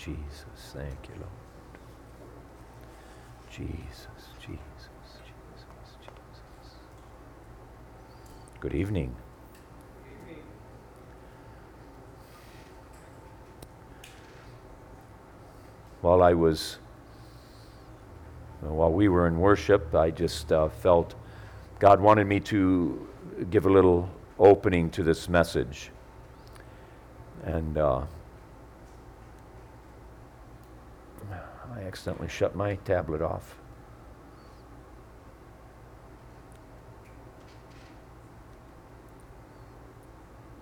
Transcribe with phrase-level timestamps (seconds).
[0.00, 0.72] Jesus.
[0.72, 1.28] Thank you, Lord.
[3.50, 4.06] Jesus,
[4.40, 4.88] Jesus,
[5.26, 5.66] Jesus,
[6.00, 6.74] Jesus.
[8.60, 9.14] Good evening.
[16.00, 16.78] While I was,
[18.62, 21.14] while we were in worship, I just uh, felt
[21.78, 23.06] God wanted me to
[23.50, 24.08] give a little
[24.38, 25.90] opening to this message.
[27.44, 28.06] And uh,
[31.79, 33.56] I accidentally shut my tablet off.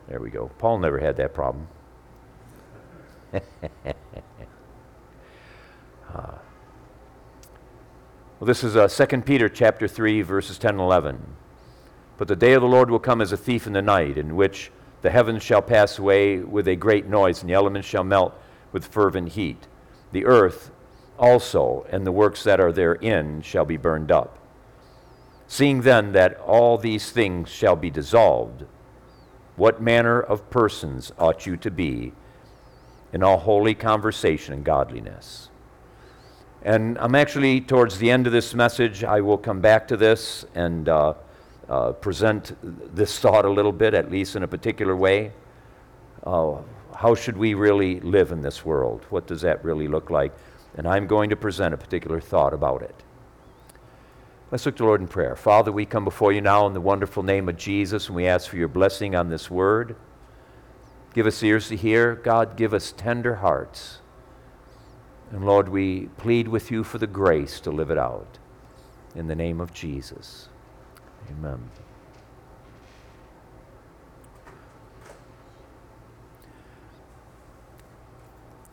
[0.09, 0.51] There we go.
[0.59, 1.68] Paul never had that problem.
[3.34, 3.41] uh,
[6.14, 6.41] well,
[8.40, 11.23] this is uh, 2 Peter chapter 3, verses 10 and 11.
[12.16, 14.34] But the day of the Lord will come as a thief in the night, in
[14.34, 14.70] which
[15.02, 18.32] the heavens shall pass away with a great noise, and the elements shall melt
[18.73, 19.68] with fervent heat.
[20.12, 20.70] The earth
[21.18, 24.38] also and the works that are therein shall be burned up.
[25.46, 28.65] Seeing then that all these things shall be dissolved,
[29.56, 32.12] what manner of persons ought you to be
[33.12, 35.48] in all holy conversation and godliness?
[36.62, 39.04] And I'm actually towards the end of this message.
[39.04, 41.15] I will come back to this and uh,
[41.68, 42.56] uh, present
[42.95, 45.32] this thought a little bit, at least in a particular way.
[46.24, 46.56] Uh,
[46.95, 49.06] how should we really live in this world?
[49.10, 50.32] What does that really look like?
[50.79, 52.95] And I'm going to present a particular thought about it.
[54.52, 55.34] Let's look to the Lord in prayer.
[55.34, 58.48] Father, we come before you now in the wonderful name of Jesus, and we ask
[58.48, 59.96] for your blessing on this word.
[61.12, 62.15] Give us ears to hear.
[62.15, 63.99] God, give us tender hearts.
[65.32, 68.38] And Lord, we plead with you for the grace to live it out.
[69.16, 70.49] In the name of Jesus.
[71.28, 71.71] Amen.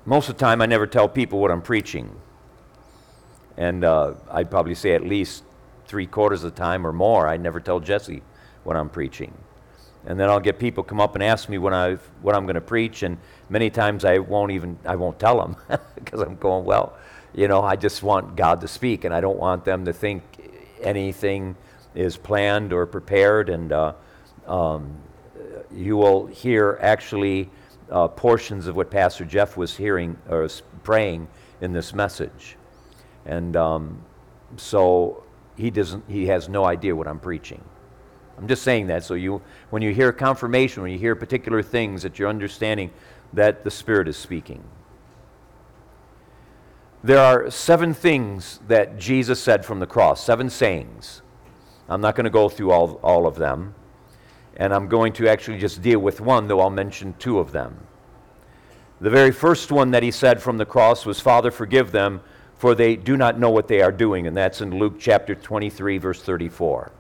[0.07, 2.15] Most of the time, I never tell people what I'm preaching.
[3.57, 5.43] And uh, I'd probably say at least
[5.87, 8.21] three quarters of the time or more, I never tell Jesse
[8.63, 9.33] what I'm preaching.
[10.05, 12.55] And then I'll get people come up and ask me when i what I'm going
[12.55, 13.17] to preach, and
[13.49, 15.55] many times I won't even I won't tell them
[15.95, 16.95] because I'm going well,
[17.33, 20.21] you know I just want God to speak, and I don't want them to think
[20.79, 21.55] anything
[21.95, 23.49] is planned or prepared.
[23.49, 23.93] And uh,
[24.45, 24.95] um,
[25.73, 27.49] you will hear actually
[27.91, 30.47] uh, portions of what Pastor Jeff was hearing or
[30.83, 31.27] praying
[31.61, 32.57] in this message.
[33.25, 34.01] And um,
[34.57, 35.23] so
[35.55, 37.63] he, doesn't, he has no idea what I'm preaching.
[38.37, 42.03] I'm just saying that so you, when you hear confirmation, when you hear particular things,
[42.03, 42.91] that you're understanding
[43.33, 44.63] that the Spirit is speaking.
[47.03, 51.21] There are seven things that Jesus said from the cross, seven sayings.
[51.87, 53.75] I'm not going to go through all, all of them
[54.57, 57.77] and I'm going to actually just deal with one, though I'll mention two of them.
[59.01, 62.21] The very first one that he said from the cross was, Father, forgive them,
[62.55, 64.27] for they do not know what they are doing.
[64.27, 66.91] And that's in Luke chapter 23, verse 34.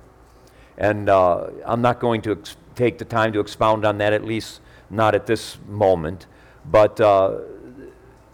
[0.77, 4.25] And uh, I'm not going to ex- take the time to expound on that, at
[4.25, 6.27] least not at this moment.
[6.69, 7.39] But uh,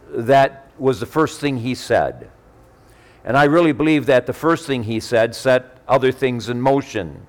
[0.10, 2.32] that was the first thing he said.
[3.24, 7.28] And I really believe that the first thing he said set other things in motion.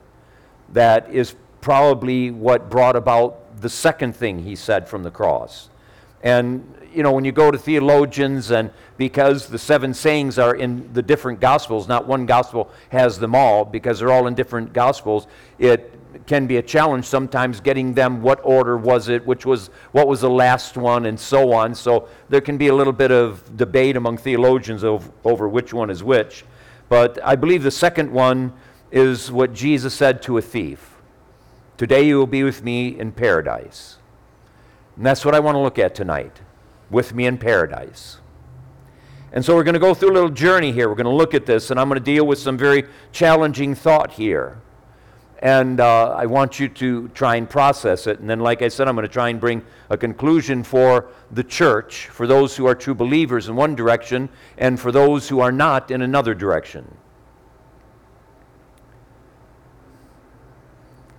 [0.70, 5.70] That is probably what brought about the second thing he said from the cross.
[6.22, 10.92] And, you know, when you go to theologians, and because the seven sayings are in
[10.92, 15.26] the different gospels, not one gospel has them all, because they're all in different gospels,
[15.58, 20.06] it can be a challenge sometimes getting them what order was it, which was what
[20.06, 21.74] was the last one, and so on.
[21.74, 25.90] So there can be a little bit of debate among theologians over, over which one
[25.90, 26.44] is which.
[26.88, 28.52] But I believe the second one
[28.90, 30.91] is what Jesus said to a thief.
[31.82, 33.96] Today you will be with me in paradise.
[34.94, 36.40] And that's what I want to look at tonight
[36.90, 38.20] with me in paradise.
[39.32, 40.88] And so we're going to go through a little journey here.
[40.88, 43.74] We're going to look at this, and I'm going to deal with some very challenging
[43.74, 44.60] thought here.
[45.40, 48.20] And uh, I want you to try and process it.
[48.20, 51.42] And then, like I said, I'm going to try and bring a conclusion for the
[51.42, 55.50] church, for those who are true believers in one direction, and for those who are
[55.50, 56.96] not in another direction.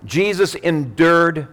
[0.04, 1.48] Jesus endured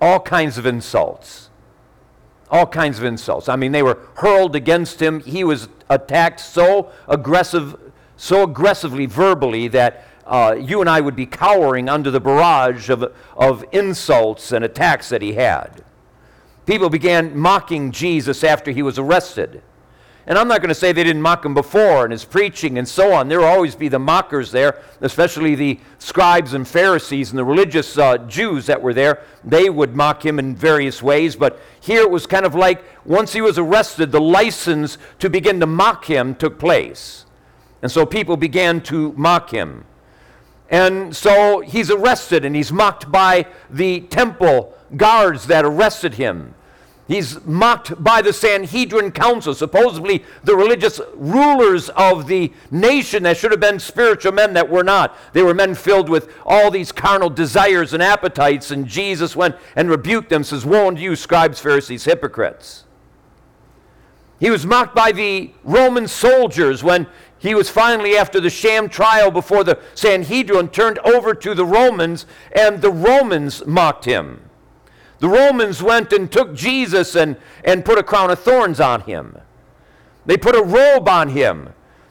[0.00, 1.50] all kinds of insults.
[2.50, 3.48] All kinds of insults.
[3.48, 5.20] I mean, they were hurled against him.
[5.20, 7.76] He was attacked so aggressive,
[8.16, 13.12] so aggressively verbally that uh, you and I would be cowering under the barrage of,
[13.36, 15.84] of insults and attacks that he had.
[16.66, 19.62] People began mocking Jesus after he was arrested.
[20.28, 22.86] And I'm not going to say they didn't mock him before and his preaching and
[22.86, 23.28] so on.
[23.28, 27.96] There will always be the mockers there, especially the scribes and Pharisees and the religious
[27.96, 29.22] uh, Jews that were there.
[29.42, 31.34] They would mock him in various ways.
[31.34, 35.60] But here it was kind of like once he was arrested, the license to begin
[35.60, 37.24] to mock him took place.
[37.80, 39.86] And so people began to mock him.
[40.68, 46.54] And so he's arrested and he's mocked by the temple guards that arrested him.
[47.08, 53.50] He's mocked by the Sanhedrin Council, supposedly the religious rulers of the nation that should
[53.50, 55.16] have been spiritual men that were not.
[55.32, 59.88] They were men filled with all these carnal desires and appetites, and Jesus went and
[59.88, 62.84] rebuked them, says, Woe unto you, scribes, Pharisees, hypocrites.
[64.38, 67.06] He was mocked by the Roman soldiers when
[67.38, 72.26] he was finally, after the sham trial before the Sanhedrin, turned over to the Romans,
[72.52, 74.47] and the Romans mocked him.
[75.20, 79.36] The Romans went and took Jesus and, and put a crown of thorns on him.
[80.26, 81.70] They put a robe on him.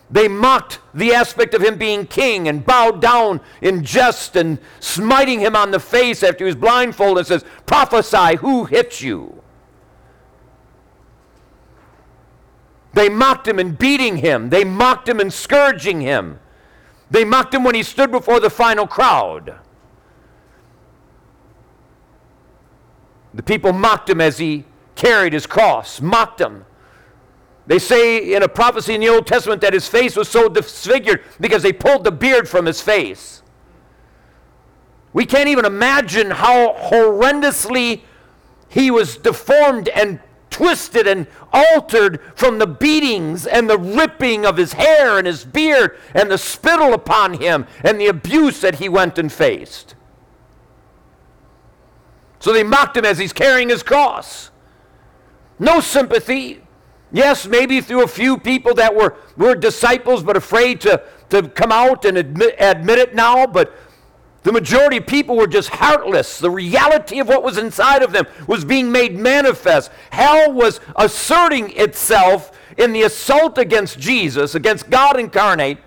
[0.09, 5.39] They mocked the aspect of him being king and bowed down in jest and smiting
[5.39, 9.41] him on the face after he was blindfolded and says, Prophesy, who hit you?
[12.93, 14.49] They mocked him and beating him.
[14.49, 16.39] They mocked him and scourging him.
[17.11, 19.59] They mocked him when he stood before the final crowd.
[23.37, 26.65] The people mocked him as he carried his cross, mocked him.
[27.67, 31.23] They say in a prophecy in the Old Testament that his face was so disfigured
[31.39, 33.43] because they pulled the beard from his face.
[35.13, 38.01] We can't even imagine how horrendously
[38.69, 40.19] he was deformed and
[40.49, 45.95] twisted and altered from the beatings and the ripping of his hair and his beard
[46.15, 49.93] and the spittle upon him and the abuse that he went and faced.
[52.39, 54.51] So they mocked him as he's carrying his cross.
[55.59, 56.61] No sympathy.
[57.11, 61.71] Yes, maybe through a few people that were, were disciples but afraid to, to come
[61.71, 63.73] out and admit, admit it now, but
[64.43, 66.39] the majority of people were just heartless.
[66.39, 69.91] The reality of what was inside of them was being made manifest.
[70.09, 75.79] Hell was asserting itself in the assault against Jesus, against God incarnate,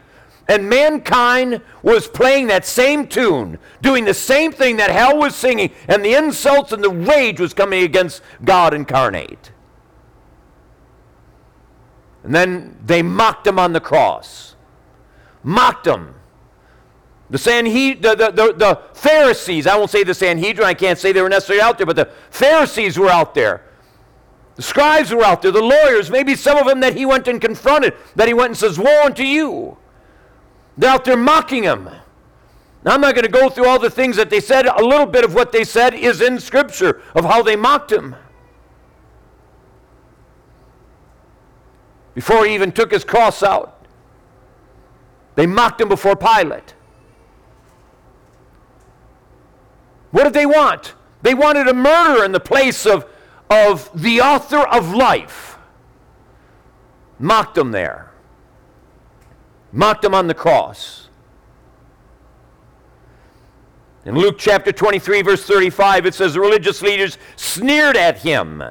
[0.51, 5.71] and mankind was playing that same tune, doing the same thing that hell was singing,
[5.87, 9.53] and the insults and the rage was coming against God incarnate.
[12.25, 14.57] And then they mocked him on the cross.
[15.45, 16.17] Mocked him.
[17.31, 21.13] The, Sanhed- the, the, the, the Pharisees, I won't say the Sanhedrin, I can't say
[21.13, 23.63] they were necessarily out there, but the Pharisees were out there.
[24.57, 27.41] The scribes were out there, the lawyers, maybe some of them that he went and
[27.41, 29.77] confronted, that he went and says, Woe unto you.
[30.81, 31.85] They're out there mocking him.
[31.85, 34.65] Now, I'm not going to go through all the things that they said.
[34.65, 38.17] A little bit of what they said is in Scripture of how they mocked him.
[42.15, 43.87] Before he even took his cross out,
[45.35, 46.75] they mocked him before Pilate.
[50.13, 50.95] What did they want?
[51.21, 53.05] They wanted a murder in the place of,
[53.51, 55.59] of the author of life.
[57.19, 58.10] Mocked him there.
[59.73, 61.09] Mocked him on the cross.
[64.05, 68.63] In Luke chapter 23, verse 35, it says the religious leaders sneered at him.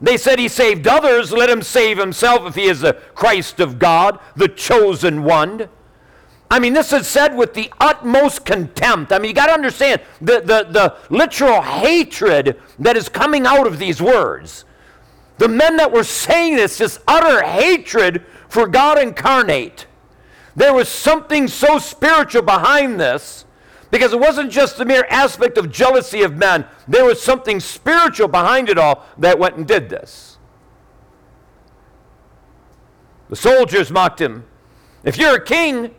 [0.00, 3.78] They said he saved others, let him save himself if he is the Christ of
[3.80, 5.68] God, the chosen one.
[6.50, 9.12] I mean, this is said with the utmost contempt.
[9.12, 13.66] I mean, you got to understand the, the, the literal hatred that is coming out
[13.66, 14.64] of these words.
[15.38, 19.86] The men that were saying this, this utter hatred for God incarnate.
[20.58, 23.44] There was something so spiritual behind this
[23.92, 28.26] because it wasn't just the mere aspect of jealousy of men, there was something spiritual
[28.26, 30.36] behind it all that went and did this.
[33.28, 34.46] The soldiers mocked him.
[35.04, 35.94] If you're a king,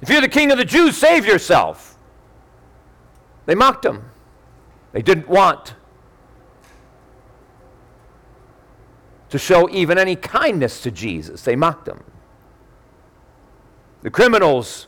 [0.00, 1.96] if you're the king of the Jews, save yourself.
[3.46, 4.10] They mocked him.
[4.90, 5.76] They didn't want
[9.30, 11.42] to show even any kindness to Jesus.
[11.42, 12.02] They mocked him.
[14.02, 14.86] The criminals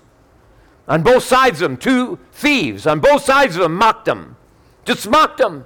[0.87, 4.37] on both sides of them, two thieves on both sides of them mocked him.
[4.85, 5.65] Just mocked him.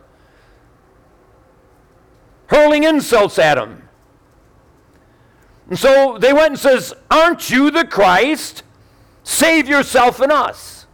[2.47, 3.89] Hurling insults at him.
[5.69, 8.63] And so they went and says, Aren't you the Christ?
[9.23, 10.87] Save yourself and us.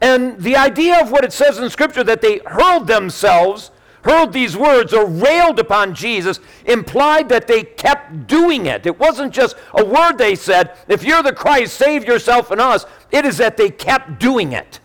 [0.00, 3.70] And the idea of what it says in Scripture that they hurled themselves,
[4.08, 8.86] hurled these words or railed upon Jesus implied that they kept doing it.
[8.86, 12.86] It wasn't just a word they said, if you're the Christ, save yourself and us.
[13.10, 14.80] It is that they kept doing it.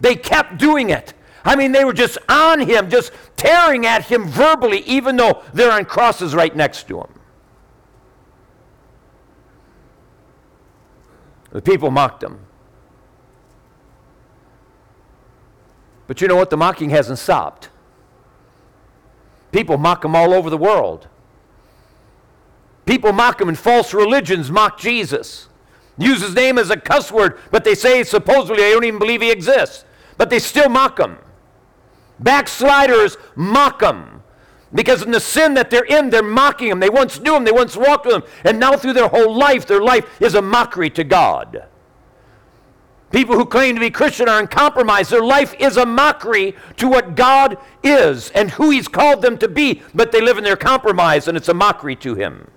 [0.00, 1.14] They kept doing it.
[1.44, 5.72] I mean, they were just on him, just tearing at him verbally, even though they're
[5.72, 7.08] on crosses right next to him.
[11.52, 12.40] The people mocked him.
[16.06, 16.50] But you know what?
[16.50, 17.68] The mocking hasn't stopped.
[19.52, 21.08] People mock him all over the world.
[22.86, 25.48] People mock him in false religions, mock Jesus.
[25.98, 29.20] Use his name as a cuss word, but they say supposedly they don't even believe
[29.20, 29.84] he exists.
[30.16, 31.18] But they still mock him.
[32.18, 34.22] Backsliders mock him.
[34.72, 36.80] Because in the sin that they're in, they're mocking him.
[36.80, 39.66] They once knew him, they once walked with him, and now through their whole life,
[39.66, 41.64] their life is a mockery to God.
[43.10, 45.08] People who claim to be Christian are in compromise.
[45.08, 49.48] Their life is a mockery to what God is and who He's called them to
[49.48, 52.48] be, but they live in their compromise and it's a mockery to Him.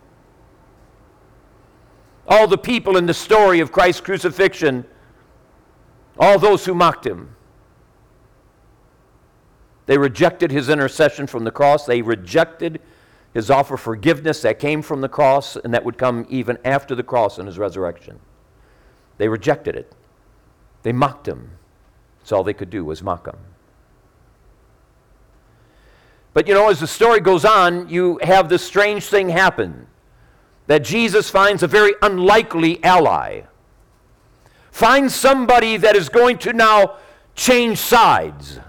[2.27, 4.85] All the people in the story of Christ's crucifixion,
[6.19, 7.35] all those who mocked Him,
[9.87, 12.79] they rejected His intercession from the cross, they rejected
[13.33, 16.93] His offer of forgiveness that came from the cross and that would come even after
[16.93, 18.19] the cross and His resurrection.
[19.17, 19.91] They rejected it.
[20.83, 21.51] They mocked him.
[22.19, 23.37] That's all they could do was mock him.
[26.33, 29.87] But you know, as the story goes on, you have this strange thing happen
[30.67, 33.41] that Jesus finds a very unlikely ally.
[34.71, 36.97] Finds somebody that is going to now
[37.35, 38.59] change sides.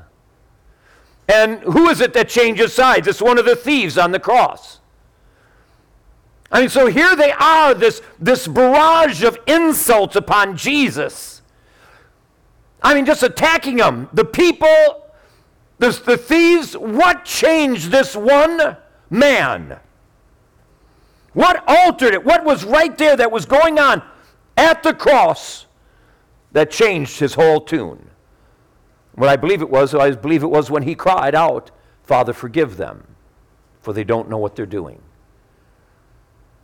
[1.29, 3.09] And who is it that changes sides?
[3.09, 4.81] It's one of the thieves on the cross.
[6.53, 11.34] I mean, so here they are, this, this barrage of insults upon Jesus.
[12.85, 14.11] I mean, just attacking them.
[14.13, 15.07] The people,
[15.79, 18.77] the, the thieves, what changed this one
[19.09, 19.79] man?
[21.33, 22.25] What altered it?
[22.25, 24.03] What was right there that was going on
[24.59, 25.65] at the cross
[26.53, 28.11] that changed his whole tune?
[29.15, 31.71] What I believe it was, I believe it was when he cried out,
[32.03, 33.07] Father, forgive them,
[33.81, 35.01] for they don't know what they're doing.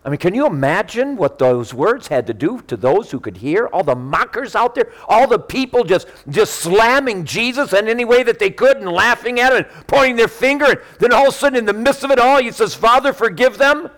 [0.02, 3.37] I mean, can you imagine what those words had to do to those who could
[3.37, 3.66] hear?
[3.66, 8.23] All the mockers out there, all the people just, just slamming Jesus in any way
[8.23, 10.64] that they could and laughing at it and pointing their finger.
[10.64, 13.12] And then all of a sudden, in the midst of it all, he says, Father,
[13.12, 13.90] forgive them.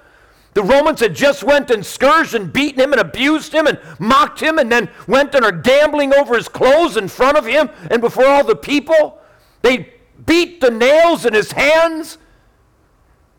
[0.55, 4.41] The Romans had just went and scourged and beaten him and abused him and mocked
[4.41, 8.03] him and then went and are gambling over his clothes in front of him and
[8.03, 9.21] before all the people.
[9.63, 9.95] They
[10.27, 12.19] beat the nails in his hands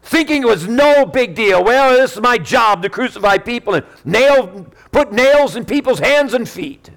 [0.04, 1.64] thinking it was no big deal.
[1.64, 6.34] Well, this is my job to crucify people and nail, put nails in people's hands
[6.34, 6.90] and feet.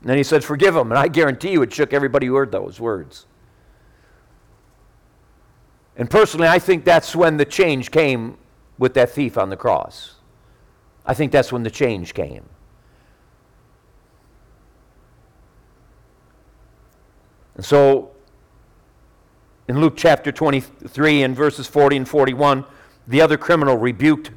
[0.00, 0.90] And then he said, Forgive them.
[0.90, 3.26] And I guarantee you it shook everybody who heard those words.
[5.96, 8.38] And personally, I think that's when the change came
[8.78, 10.16] with that thief on the cross.
[11.04, 12.48] I think that's when the change came.
[17.54, 18.12] And so
[19.70, 22.64] in Luke chapter 23 and verses 40 and 41,
[23.06, 24.32] the other criminal rebuked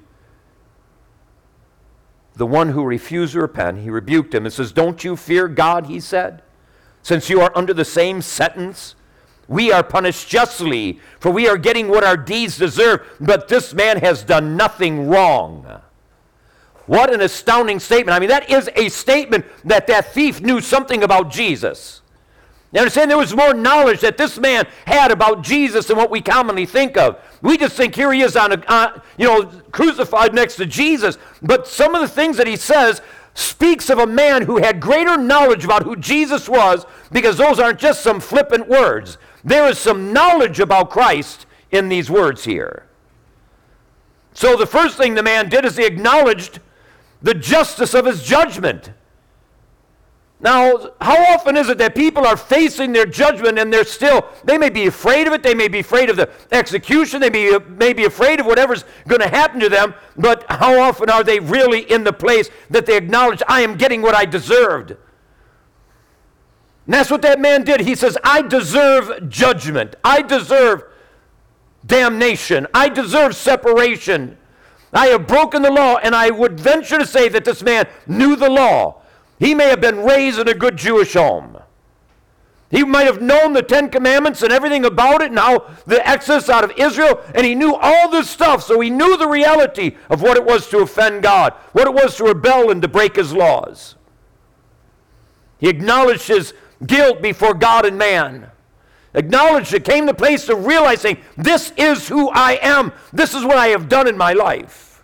[2.36, 3.80] the one who refused to repent.
[3.80, 6.44] He rebuked him and says, Don't you fear God, he said,
[7.02, 8.94] since you are under the same sentence?
[9.48, 13.98] We are punished justly, for we are getting what our deeds deserve, but this man
[14.02, 15.82] has done nothing wrong.
[16.86, 18.16] What an astounding statement.
[18.16, 22.03] I mean, that is a statement that that thief knew something about Jesus.
[22.74, 23.12] You understand?
[23.12, 26.98] There was more knowledge that this man had about Jesus than what we commonly think
[26.98, 27.20] of.
[27.44, 31.20] We just think here he is on a, uh, you know, crucified next to Jesus.
[31.44, 33.02] But some of the things that he says
[33.36, 37.80] speaks of a man who had greater knowledge about who Jesus was because those aren't
[37.80, 39.20] just some flippant words.
[39.44, 42.88] There is some knowledge about Christ in these words here.
[44.34, 46.60] So the first thing the man did is he acknowledged
[47.22, 48.92] the justice of his judgment.
[50.44, 54.58] Now, how often is it that people are facing their judgment and they're still, they
[54.58, 57.94] may be afraid of it, they may be afraid of the execution, they may, may
[57.94, 61.90] be afraid of whatever's going to happen to them, but how often are they really
[61.90, 64.92] in the place that they acknowledge, I am getting what I deserved?
[64.92, 64.98] And
[66.94, 67.80] that's what that man did.
[67.80, 69.96] He says, I deserve judgment.
[70.04, 70.84] I deserve
[71.86, 72.68] damnation.
[72.74, 74.38] I deserve separation.
[74.92, 78.36] I have broken the law, and I would venture to say that this man knew
[78.36, 79.03] the law.
[79.40, 81.58] He may have been raised in a good Jewish home.
[82.74, 86.50] He might have known the Ten Commandments and everything about it and how the exodus
[86.50, 90.24] out of Israel, and he knew all this stuff, so he knew the reality of
[90.24, 93.32] what it was to offend God, what it was to rebel and to break his
[93.32, 93.94] laws.
[95.60, 98.50] He acknowledged his guilt before God and man.
[99.14, 103.58] Acknowledged it, came to place of realizing this is who I am, this is what
[103.58, 105.04] I have done in my life.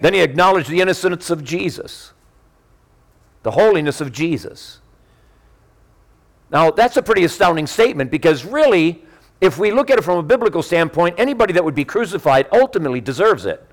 [0.00, 2.11] Then he acknowledged the innocence of Jesus
[3.42, 4.80] the holiness of Jesus.
[6.50, 9.04] Now, that's a pretty astounding statement because really,
[9.40, 13.00] if we look at it from a biblical standpoint, anybody that would be crucified ultimately
[13.00, 13.66] deserves it.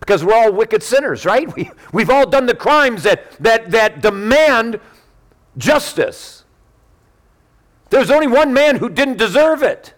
[0.00, 1.46] because we're all wicked sinners, right?
[1.56, 4.80] We, we've all done the crimes that, that, that demand
[5.58, 6.44] justice.
[7.90, 9.94] There's only one man who didn't deserve it.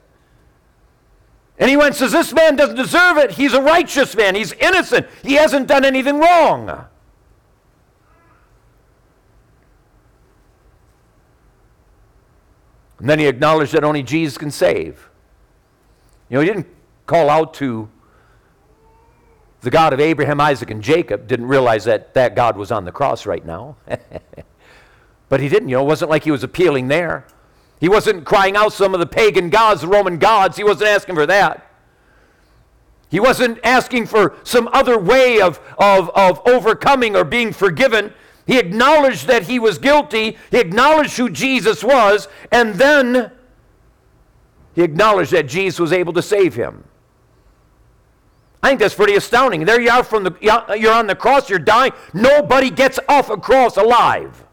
[1.59, 3.33] And he went says, This man doesn't deserve it.
[3.33, 4.35] He's a righteous man.
[4.35, 5.07] He's innocent.
[5.23, 6.87] He hasn't done anything wrong.
[12.99, 15.09] And then he acknowledged that only Jesus can save.
[16.29, 16.67] You know, he didn't
[17.07, 17.89] call out to
[19.61, 22.93] the God of Abraham, Isaac, and Jacob, didn't realize that that God was on the
[22.93, 23.77] cross right now.
[25.29, 27.27] but he didn't, you know, it wasn't like he was appealing there.
[27.81, 30.57] He wasn't crying out some of the pagan gods, the Roman gods.
[30.57, 31.65] He wasn't asking for that.
[33.11, 38.13] He wasn't asking for some other way of, of, of overcoming or being forgiven.
[38.49, 40.39] He acknowledged that he was guilty.
[40.51, 42.29] He acknowledged who Jesus was.
[42.51, 43.31] And then
[44.75, 46.85] he acknowledged that Jesus was able to save him.
[48.63, 49.67] I think that's pretty astounding.
[49.67, 51.93] There you are from the you're on the cross, you're dying.
[52.15, 54.45] Nobody gets off a cross alive.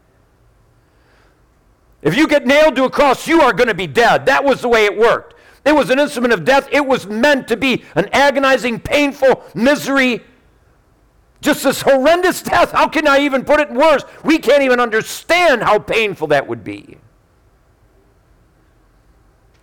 [2.02, 4.26] If you get nailed to a cross, you are going to be dead.
[4.26, 5.34] That was the way it worked.
[5.64, 6.68] It was an instrument of death.
[6.70, 10.22] It was meant to be an agonizing, painful misery.
[11.46, 12.72] Just this horrendous death.
[12.72, 14.02] How can I even put it worse?
[14.24, 16.96] We can't even understand how painful that would be.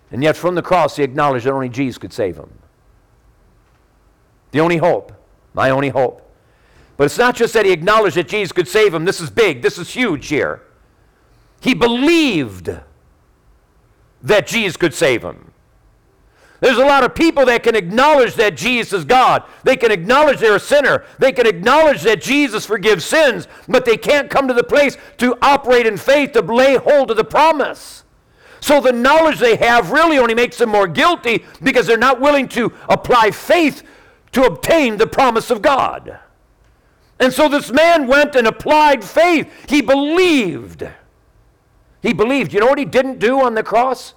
[0.09, 2.49] And yet, from the cross, he acknowledged that only Jesus could save him.
[4.51, 5.11] The only hope.
[5.53, 6.21] My only hope.
[6.95, 9.03] But it's not just that he acknowledged that Jesus could save him.
[9.03, 9.61] This is big.
[9.61, 10.61] This is huge here.
[11.59, 12.69] He believed
[14.21, 15.51] that Jesus could save him.
[16.63, 19.43] There's a lot of people that can acknowledge that Jesus is God.
[19.65, 21.03] They can acknowledge they're a sinner.
[21.19, 25.37] They can acknowledge that Jesus forgives sins, but they can't come to the place to
[25.41, 28.05] operate in faith to lay hold of the promise.
[28.61, 32.47] So the knowledge they have really only makes them more guilty because they're not willing
[32.49, 33.83] to apply faith
[34.31, 36.17] to obtain the promise of God.
[37.19, 39.51] And so this man went and applied faith.
[39.67, 40.87] He believed.
[42.01, 42.53] He believed.
[42.53, 44.13] You know what he didn't do on the cross?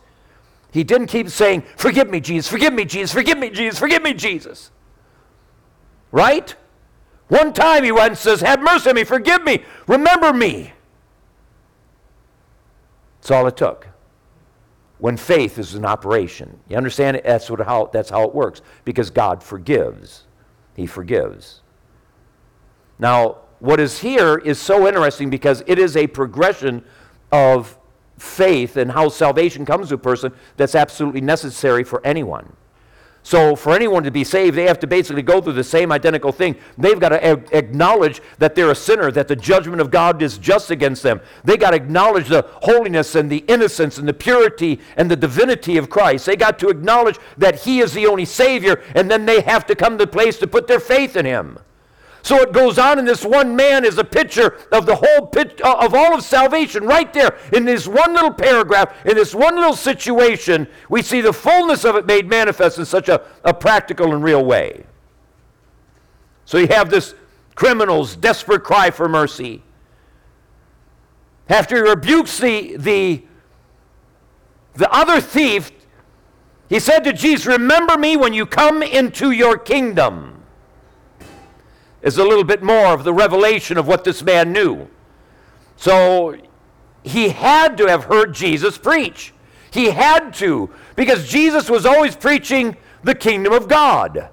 [0.76, 4.12] He didn't keep saying, Forgive me, Jesus, forgive me, Jesus, forgive me, Jesus, forgive me,
[4.12, 4.70] Jesus.
[6.12, 6.54] Right?
[7.28, 10.74] One time he went and says, Have mercy on me, forgive me, remember me.
[13.20, 13.88] That's all it took.
[14.98, 16.60] When faith is in operation.
[16.68, 17.22] You understand?
[17.24, 18.60] That's, what, how, that's how it works.
[18.84, 20.26] Because God forgives.
[20.74, 21.62] He forgives.
[22.98, 26.84] Now, what is here is so interesting because it is a progression
[27.32, 27.75] of
[28.18, 32.52] faith and how salvation comes to a person that's absolutely necessary for anyone.
[33.26, 36.30] So, for anyone to be saved, they have to basically go through the same identical
[36.30, 36.54] thing.
[36.78, 40.38] They've got to a- acknowledge that they're a sinner, that the judgment of God is
[40.38, 41.20] just against them.
[41.42, 45.76] They got to acknowledge the holiness and the innocence and the purity and the divinity
[45.76, 46.26] of Christ.
[46.26, 49.74] They got to acknowledge that He is the only Savior, and then they have to
[49.74, 51.58] come to the place to put their faith in Him.
[52.26, 55.76] So it goes on, and this one man is a picture of the whole uh,
[55.78, 59.76] of all of salvation right there in this one little paragraph, in this one little
[59.76, 60.66] situation.
[60.90, 64.44] We see the fullness of it made manifest in such a, a practical and real
[64.44, 64.86] way.
[66.46, 67.14] So you have this
[67.54, 69.62] criminal's desperate cry for mercy.
[71.48, 73.22] After he rebukes the, the,
[74.74, 75.70] the other thief,
[76.68, 80.35] he said to Jesus, Remember me when you come into your kingdom
[82.06, 84.86] is a little bit more of the revelation of what this man knew.
[85.76, 86.36] So
[87.02, 89.34] he had to have heard Jesus preach.
[89.72, 94.28] He had to, because Jesus was always preaching the kingdom of God.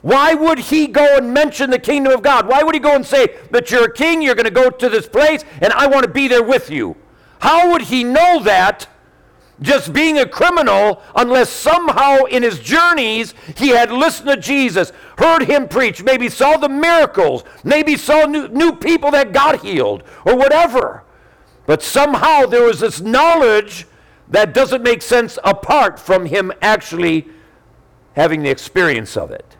[0.00, 2.48] Why would he go and mention the kingdom of God?
[2.48, 4.88] Why would he go and say that you're a king, you're going to go to
[4.88, 6.96] this place, and I want to be there with you?
[7.38, 8.88] How would he know that
[9.62, 15.44] just being a criminal unless somehow in his journeys he had listened to Jesus, heard
[15.44, 20.36] him preach, maybe saw the miracles, maybe saw new, new people that got healed, or
[20.36, 21.04] whatever.
[21.66, 23.86] But somehow there was this knowledge
[24.28, 27.28] that doesn't make sense apart from him actually
[28.14, 29.56] having the experience of it.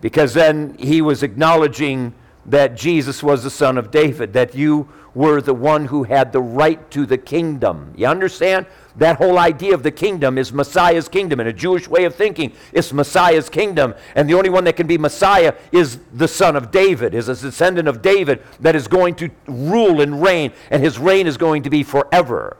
[0.00, 2.14] Because then he was acknowledging
[2.46, 6.40] that Jesus was the son of David, that you were the one who had the
[6.40, 7.92] right to the kingdom.
[7.96, 8.66] You understand?
[8.96, 11.40] That whole idea of the kingdom is Messiah's kingdom.
[11.40, 13.94] In a Jewish way of thinking, it's Messiah's kingdom.
[14.14, 17.36] And the only one that can be Messiah is the son of David, is a
[17.36, 21.62] descendant of David that is going to rule and reign, and his reign is going
[21.62, 22.56] to be forever.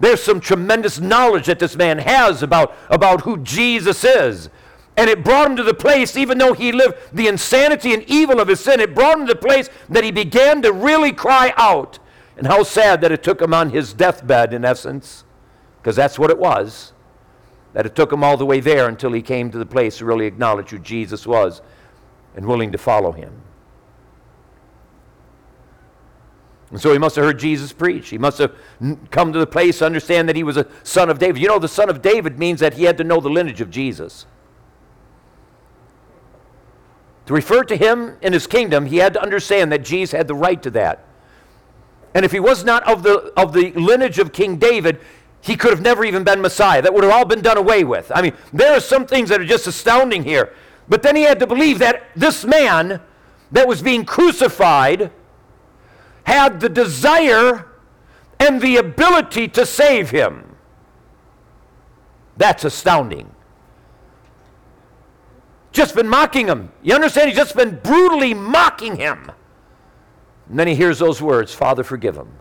[0.00, 4.50] There's some tremendous knowledge that this man has about, about who Jesus is.
[4.96, 8.40] And it brought him to the place, even though he lived the insanity and evil
[8.40, 11.52] of his sin, it brought him to the place that he began to really cry
[11.56, 11.98] out.
[12.36, 15.24] And how sad that it took him on his deathbed, in essence,
[15.86, 16.92] because that's what it was.
[17.72, 20.04] That it took him all the way there until he came to the place to
[20.04, 21.62] really acknowledge who Jesus was
[22.34, 23.40] and willing to follow him.
[26.72, 28.08] And so he must have heard Jesus preach.
[28.08, 28.52] He must have
[29.12, 31.40] come to the place to understand that he was a son of David.
[31.40, 33.70] You know, the son of David means that he had to know the lineage of
[33.70, 34.26] Jesus.
[37.26, 40.34] To refer to him in his kingdom, he had to understand that Jesus had the
[40.34, 41.04] right to that.
[42.16, 45.00] And if he was not of the, of the lineage of King David,
[45.46, 46.82] he could have never even been Messiah.
[46.82, 48.10] That would have all been done away with.
[48.14, 50.52] I mean, there are some things that are just astounding here.
[50.88, 53.00] But then he had to believe that this man
[53.52, 55.10] that was being crucified
[56.24, 57.66] had the desire
[58.38, 60.56] and the ability to save him.
[62.36, 63.30] That's astounding
[65.76, 66.72] just been mocking him.
[66.82, 67.28] You understand?
[67.28, 69.30] He's just been brutally mocking him.
[70.48, 72.32] And then he hears those words Father, forgive him.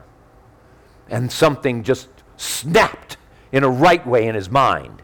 [1.10, 3.18] And something just snapped
[3.52, 5.02] in a right way in his mind.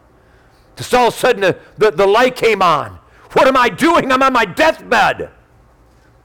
[0.76, 2.98] Just all of a sudden, the, the, the light came on.
[3.32, 4.12] What am I doing?
[4.12, 5.30] I'm on my deathbed.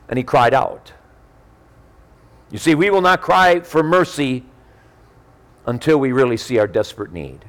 [0.10, 0.93] And he cried out.
[2.50, 4.46] You see, we will not cry for mercy
[5.65, 7.43] until we really see our desperate need.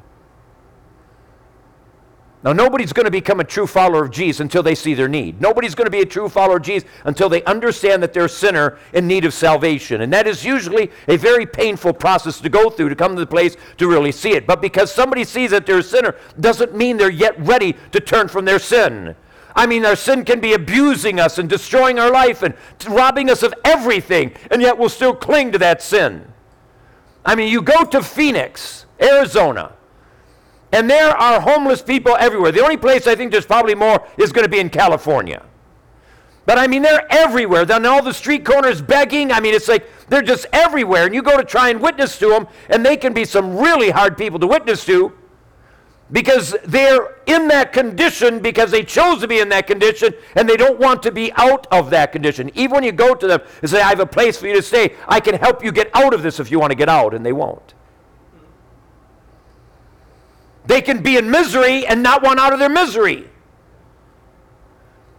[2.44, 5.40] Now, nobody's going to become a true follower of Jesus until they see their need.
[5.40, 8.29] Nobody's going to be a true follower of Jesus until they understand that they're a
[8.29, 10.03] sinner in need of salvation.
[10.03, 13.27] And that is usually a very painful process to go through to come to the
[13.27, 14.46] place to really see it.
[14.46, 18.29] But because somebody sees that they're a sinner doesn't mean they're yet ready to turn
[18.29, 19.16] from their sin.
[19.57, 22.55] I mean, our sin can be abusing us and destroying our life and
[22.87, 26.33] robbing us of everything, and yet we'll still cling to that sin.
[27.24, 29.72] I mean, you go to Phoenix, Arizona.
[30.73, 32.53] And there are homeless people everywhere.
[32.53, 35.45] The only place I think there's probably more is going to be in California.
[36.45, 37.65] But I mean, they're everywhere.
[37.65, 39.33] They're on all the street corners begging.
[39.33, 41.05] I mean, it's like they're just everywhere.
[41.05, 43.91] And you go to try and witness to them, and they can be some really
[43.91, 45.13] hard people to witness to
[46.11, 50.57] because they're in that condition because they chose to be in that condition and they
[50.57, 52.51] don't want to be out of that condition.
[52.55, 54.63] Even when you go to them and say, I have a place for you to
[54.63, 57.15] stay, I can help you get out of this if you want to get out,
[57.15, 57.75] and they won't.
[60.69, 63.27] They can be in misery and not want out of their misery.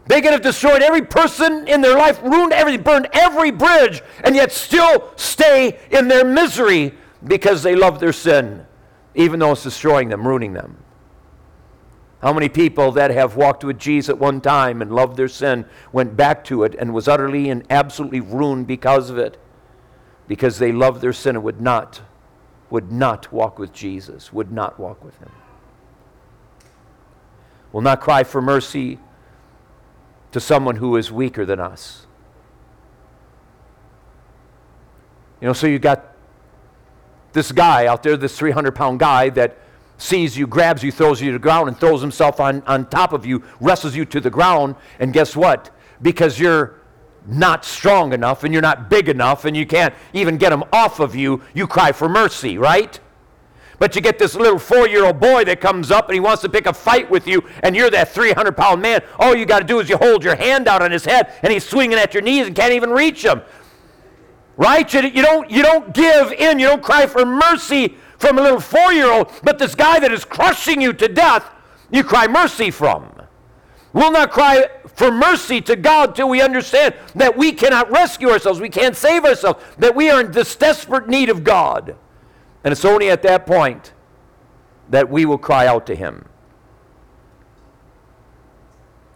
[0.05, 4.35] They could have destroyed every person in their life, ruined everything, burned every bridge, and
[4.35, 8.63] yet still stay in their misery because they love their sin,
[9.15, 10.77] even though it's destroying them, ruining them.
[12.21, 15.65] How many people that have walked with Jesus at one time and loved their sin
[15.91, 19.39] went back to it and was utterly and absolutely ruined because of it?
[20.27, 22.01] Because they loved their sin and would not,
[22.69, 25.31] would not walk with Jesus, would not walk with him
[27.71, 28.99] will not cry for mercy
[30.31, 32.05] to someone who is weaker than us.
[35.41, 36.15] You know, so you got
[37.31, 39.57] this guy out there, this 300 pound guy that
[39.97, 43.13] sees you, grabs you, throws you to the ground, and throws himself on, on top
[43.13, 45.69] of you, wrestles you to the ground, and guess what?
[46.01, 46.78] Because you're
[47.29, 50.99] not strong enough and you're not big enough and you can't even get him off
[50.99, 52.99] of you, you cry for mercy, right?
[53.77, 56.41] But you get this little four year old boy that comes up and he wants
[56.41, 59.01] to pick a fight with you, and you're that 300 pound man.
[59.17, 61.51] All you got to do is you hold your hand out on his head, and
[61.51, 63.41] he's swinging at your knees and can't even reach him.
[64.57, 64.93] Right?
[64.93, 68.59] You, you, don't, you don't give in, you don't cry for mercy from a little
[68.59, 71.49] four year old, but this guy that is crushing you to death,
[71.89, 73.18] you cry mercy from.
[73.91, 78.59] We'll not cry for mercy to God till we understand that we cannot rescue ourselves,
[78.59, 81.95] we can't save ourselves, that we are in this desperate need of God.
[82.63, 83.93] And it's only at that point
[84.89, 86.25] that we will cry out to Him.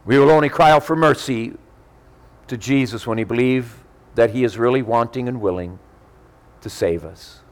[0.06, 1.54] We will only cry out for mercy
[2.48, 3.84] to Jesus when we believe
[4.16, 5.80] that He is really wanting and willing
[6.62, 7.43] to save us.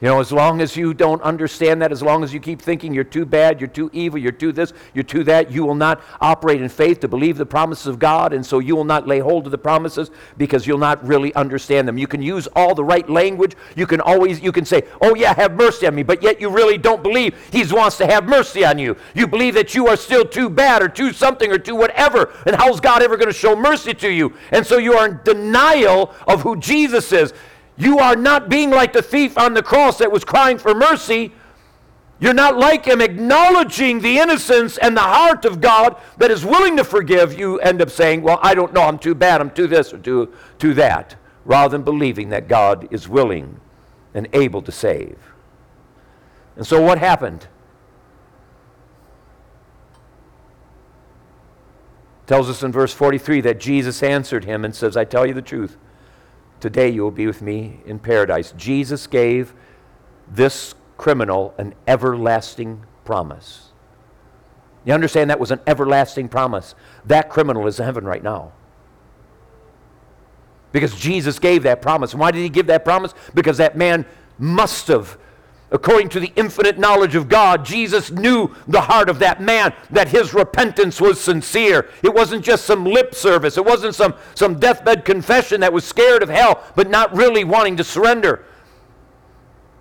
[0.00, 2.94] You know, as long as you don't understand that, as long as you keep thinking
[2.94, 6.00] you're too bad, you're too evil, you're too this, you're too that, you will not
[6.22, 9.18] operate in faith to believe the promises of God, and so you will not lay
[9.18, 11.98] hold of the promises because you'll not really understand them.
[11.98, 13.54] You can use all the right language.
[13.76, 16.48] You can always you can say, "Oh yeah, have mercy on me," but yet you
[16.48, 18.96] really don't believe He wants to have mercy on you.
[19.14, 22.56] You believe that you are still too bad or too something or too whatever, and
[22.56, 24.32] how's God ever going to show mercy to you?
[24.50, 27.34] And so you are in denial of who Jesus is.
[27.76, 31.32] You are not being like the thief on the cross that was crying for mercy.
[32.18, 36.76] You're not like him, acknowledging the innocence and the heart of God that is willing
[36.76, 37.38] to forgive.
[37.38, 39.98] You end up saying, Well, I don't know, I'm too bad, I'm too this or
[39.98, 43.58] too, too that, rather than believing that God is willing
[44.12, 45.16] and able to save.
[46.56, 47.46] And so, what happened?
[52.30, 55.42] tells us in verse 43 that Jesus answered him and says, I tell you the
[55.42, 55.76] truth.
[56.60, 58.52] Today you will be with me in paradise.
[58.56, 59.54] Jesus gave
[60.30, 63.70] this criminal an everlasting promise.
[64.84, 66.74] You understand that was an everlasting promise.
[67.04, 68.52] That criminal is in heaven right now.
[70.72, 72.14] Because Jesus gave that promise.
[72.14, 73.14] Why did he give that promise?
[73.34, 74.06] Because that man
[74.38, 75.18] must have
[75.72, 80.08] According to the infinite knowledge of God, Jesus knew the heart of that man, that
[80.08, 81.88] his repentance was sincere.
[82.02, 86.22] It wasn't just some lip service, it wasn't some, some deathbed confession that was scared
[86.24, 88.44] of hell, but not really wanting to surrender.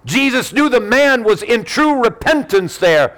[0.06, 3.18] Jesus knew the man was in true repentance there.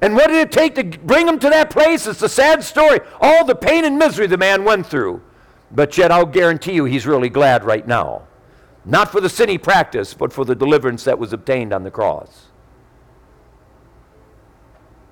[0.00, 2.06] And what did it take to bring him to that place?
[2.06, 3.00] It's a sad story.
[3.20, 5.22] All the pain and misery the man went through.
[5.72, 8.27] But yet, I'll guarantee you, he's really glad right now.
[8.84, 11.90] Not for the sin he practiced, but for the deliverance that was obtained on the
[11.90, 12.46] cross.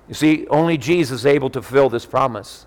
[0.07, 2.65] You see, only Jesus is able to fulfill this promise.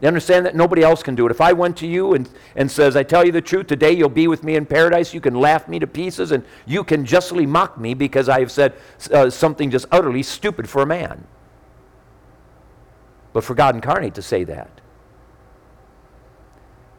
[0.00, 1.30] You understand that nobody else can do it.
[1.30, 4.08] If I went to you and, and says, I tell you the truth, today you'll
[4.08, 7.46] be with me in paradise, you can laugh me to pieces and you can justly
[7.46, 8.74] mock me because I have said
[9.12, 11.26] uh, something just utterly stupid for a man.
[13.32, 14.80] But for God incarnate to say that,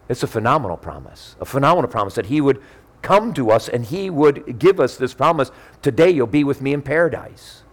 [0.10, 1.36] it's a phenomenal promise.
[1.40, 2.62] A phenomenal promise that He would
[3.02, 6.74] come to us and he would give us this promise today you'll be with me
[6.74, 7.64] in paradise.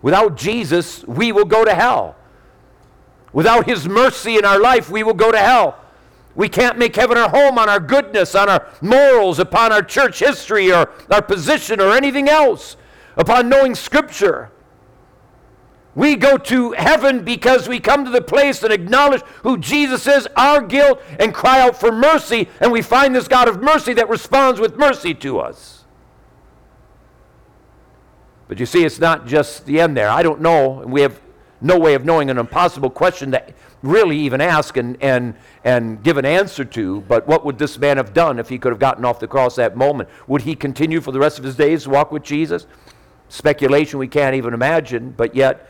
[0.00, 2.16] Without Jesus, we will go to hell.
[3.32, 5.78] Without his mercy in our life, we will go to hell.
[6.34, 10.20] We can't make heaven our home on our goodness, on our morals, upon our church
[10.20, 12.76] history or our position or anything else,
[13.16, 14.51] upon knowing Scripture.
[15.94, 20.26] We go to heaven because we come to the place and acknowledge who Jesus is,
[20.36, 24.08] our guilt, and cry out for mercy, and we find this God of mercy that
[24.08, 25.84] responds with mercy to us.
[28.48, 30.08] But you see, it's not just the end there.
[30.08, 31.20] I don't know, we have
[31.60, 33.42] no way of knowing an impossible question to
[33.82, 37.02] really even ask and, and, and give an answer to.
[37.02, 39.56] But what would this man have done if he could have gotten off the cross
[39.56, 40.08] that moment?
[40.26, 42.66] Would he continue for the rest of his days to walk with Jesus?
[43.28, 45.68] Speculation we can't even imagine, but yet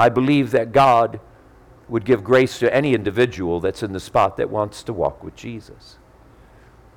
[0.00, 1.20] I believe that God
[1.86, 5.36] would give grace to any individual that's in the spot that wants to walk with
[5.36, 5.98] Jesus.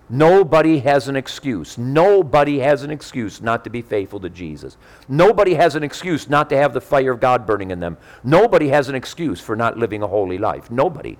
[0.09, 1.77] Nobody has an excuse.
[1.77, 4.77] Nobody has an excuse not to be faithful to Jesus.
[5.09, 7.97] Nobody has an excuse not to have the fire of God burning in them.
[8.23, 10.71] Nobody has an excuse for not living a holy life.
[10.71, 11.17] Nobody.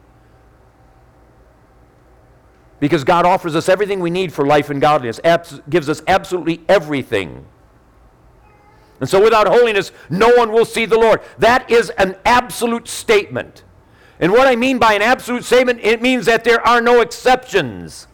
[2.79, 6.61] Because God offers us everything we need for life and godliness, abs- gives us absolutely
[6.69, 7.45] everything
[9.03, 11.19] and so without holiness, no one will see the Lord.
[11.37, 13.65] That is an absolute statement.
[14.17, 18.07] And what I mean by an absolute statement, it means that there are no exceptions.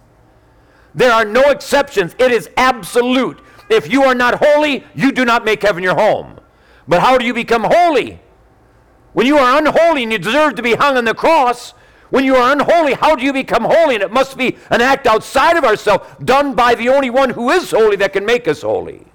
[0.96, 2.16] There are no exceptions.
[2.18, 3.40] It is absolute.
[3.70, 6.40] If you are not holy, you do not make heaven your home.
[6.88, 8.20] But how do you become holy?
[9.14, 11.76] When you are unholy and you deserve to be hung on the cross,
[12.10, 13.94] when you are unholy, how do you become holy?
[13.94, 17.52] And it must be an act outside of ourselves, done by the only one who
[17.52, 19.06] is holy that can make us holy.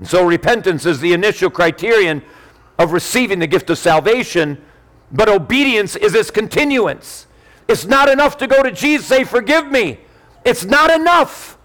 [0.00, 2.22] And so repentance is the initial criterion
[2.78, 4.60] of receiving the gift of salvation,
[5.12, 7.26] but obedience is its continuance.
[7.68, 10.00] It's not enough to go to Jesus say, Forgive me.
[10.44, 11.58] It's not enough.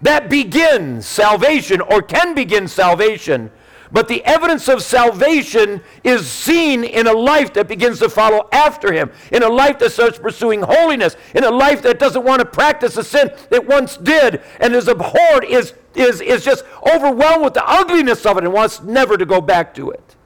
[0.00, 3.50] That begins salvation or can begin salvation
[3.92, 8.92] but the evidence of salvation is seen in a life that begins to follow after
[8.92, 12.46] him, in a life that starts pursuing holiness, in a life that doesn't want to
[12.46, 17.54] practice a sin it once did and is abhorred, is, is, is just overwhelmed with
[17.54, 20.16] the ugliness of it and wants never to go back to it.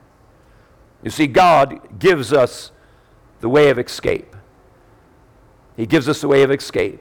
[1.02, 2.72] You see, God gives us
[3.40, 4.34] the way of escape.
[5.76, 7.00] He gives us the way of escape.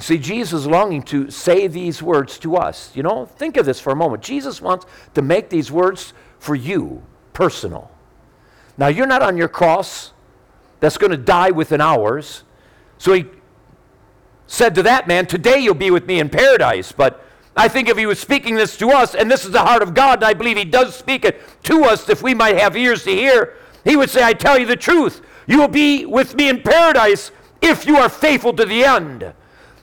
[0.00, 2.90] See, Jesus is longing to say these words to us.
[2.94, 4.22] You know, think of this for a moment.
[4.22, 7.90] Jesus wants to make these words for you personal.
[8.78, 10.12] Now, you're not on your cross
[10.80, 12.44] that's going to die within hours.
[12.98, 13.26] So he
[14.46, 16.92] said to that man, Today you'll be with me in paradise.
[16.92, 17.24] But
[17.56, 19.92] I think if he was speaking this to us, and this is the heart of
[19.92, 23.04] God, and I believe he does speak it to us if we might have ears
[23.04, 25.20] to hear, he would say, I tell you the truth.
[25.46, 29.34] You will be with me in paradise if you are faithful to the end.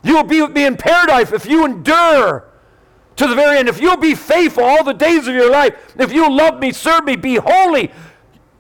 [0.03, 2.45] You will be with me in paradise if you endure
[3.15, 3.67] to the very end.
[3.67, 7.03] If you'll be faithful all the days of your life, if you'll love me, serve
[7.05, 7.91] me, be holy,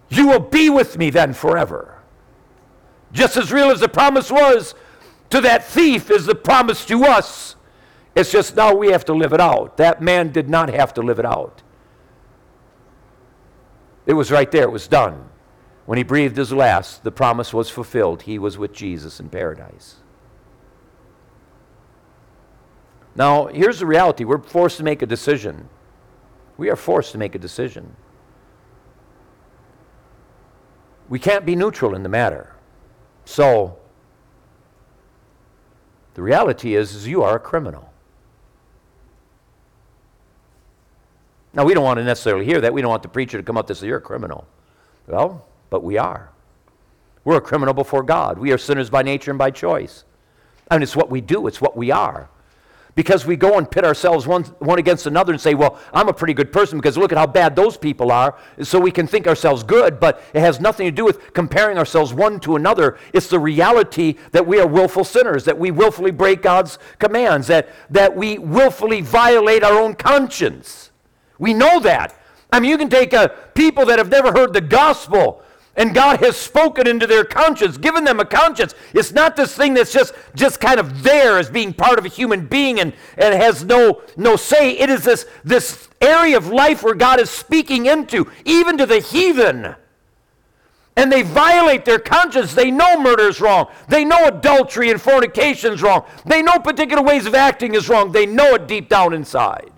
[0.09, 1.99] you will be with me then forever.
[3.11, 4.75] Just as real as the promise was
[5.29, 7.55] to that thief is the promise to us.
[8.15, 9.77] It's just now we have to live it out.
[9.77, 11.61] That man did not have to live it out.
[14.05, 15.29] It was right there, it was done.
[15.85, 18.23] When he breathed his last, the promise was fulfilled.
[18.23, 19.97] He was with Jesus in paradise.
[23.17, 25.67] Now, here's the reality we're forced to make a decision.
[26.55, 27.95] We are forced to make a decision.
[31.09, 32.53] We can't be neutral in the matter.
[33.25, 33.77] So,
[36.13, 37.91] the reality is, is you are a criminal.
[41.53, 42.71] Now, we don't want to necessarily hear that.
[42.71, 44.47] We don't want the preacher to come up and say, You're a criminal.
[45.07, 46.29] Well, but we are.
[47.23, 48.37] We're a criminal before God.
[48.37, 50.03] We are sinners by nature and by choice.
[50.69, 52.29] I mean, it's what we do, it's what we are
[52.97, 56.13] because we go and pit ourselves one, one against another and say, Well, I'm a
[56.13, 58.35] pretty good person because look at how bad those people are.
[58.63, 62.11] So we can think ourselves good, but it has nothing to do with comparing ourselves
[62.11, 62.97] one to another.
[63.13, 67.69] It's the reality that we are willful sinners, that we willfully break God's commands, that,
[67.91, 70.89] that we willfully violate our own conscience.
[71.37, 72.19] We know that.
[72.51, 75.43] I mean, you can take uh, people that have never heard the gospel
[75.77, 78.73] and God has spoken into their conscience, given them a conscience.
[78.93, 82.09] It's not this thing that's just, just kind of there as being part of a
[82.09, 84.71] human being and, and has no, no say.
[84.71, 88.99] It is this, this area of life where God is speaking into, even to the
[88.99, 89.75] heathen.
[90.95, 92.55] And they violate their conscience.
[92.55, 93.67] They know murder is wrong.
[93.87, 96.05] They know adultery and fornication is wrong.
[96.25, 98.11] They know particular ways of acting is wrong.
[98.11, 99.71] They know it deep down inside.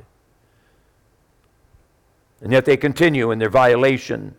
[2.40, 4.36] And yet they continue in their violation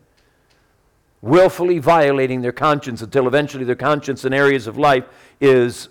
[1.23, 5.05] willfully violating their conscience until eventually their conscience in areas of life
[5.41, 5.89] is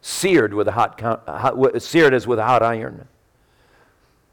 [0.00, 3.08] seared with a hot, hot seared as with a hot iron.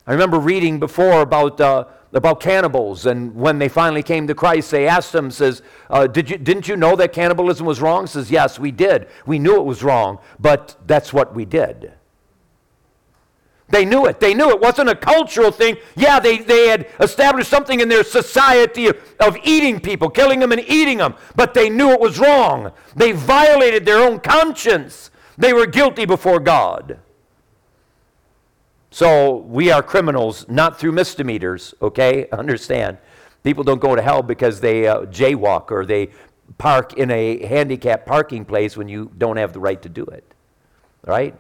[0.08, 4.72] I remember reading before about uh, about cannibals, and when they finally came to Christ,
[4.72, 8.30] they asked him, "says uh, Did you didn't you know that cannibalism was wrong?" Says,
[8.30, 9.08] "Yes, we did.
[9.26, 11.92] We knew it was wrong, but that's what we did."
[13.68, 14.20] They knew it.
[14.20, 15.78] They knew it wasn't a cultural thing.
[15.96, 20.52] Yeah, they, they had established something in their society of, of eating people, killing them
[20.52, 22.72] and eating them, but they knew it was wrong.
[22.96, 25.10] They violated their own conscience.
[25.38, 27.00] They were guilty before God.
[28.92, 32.30] So we are criminals, not through misdemeanors, okay?
[32.32, 32.98] Understand.
[33.44, 36.12] People don't go to hell because they uh, jaywalk or they
[36.58, 40.34] park in a handicapped parking place when you don't have the right to do it,
[41.04, 41.36] right?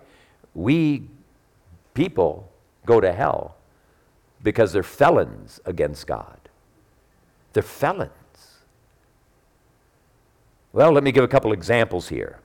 [0.53, 1.07] We
[1.95, 2.51] people
[2.86, 3.55] go to hell
[4.43, 6.39] because they're felons against God.
[7.53, 8.12] They're felons.
[10.71, 12.39] Well, let me give a couple examples here.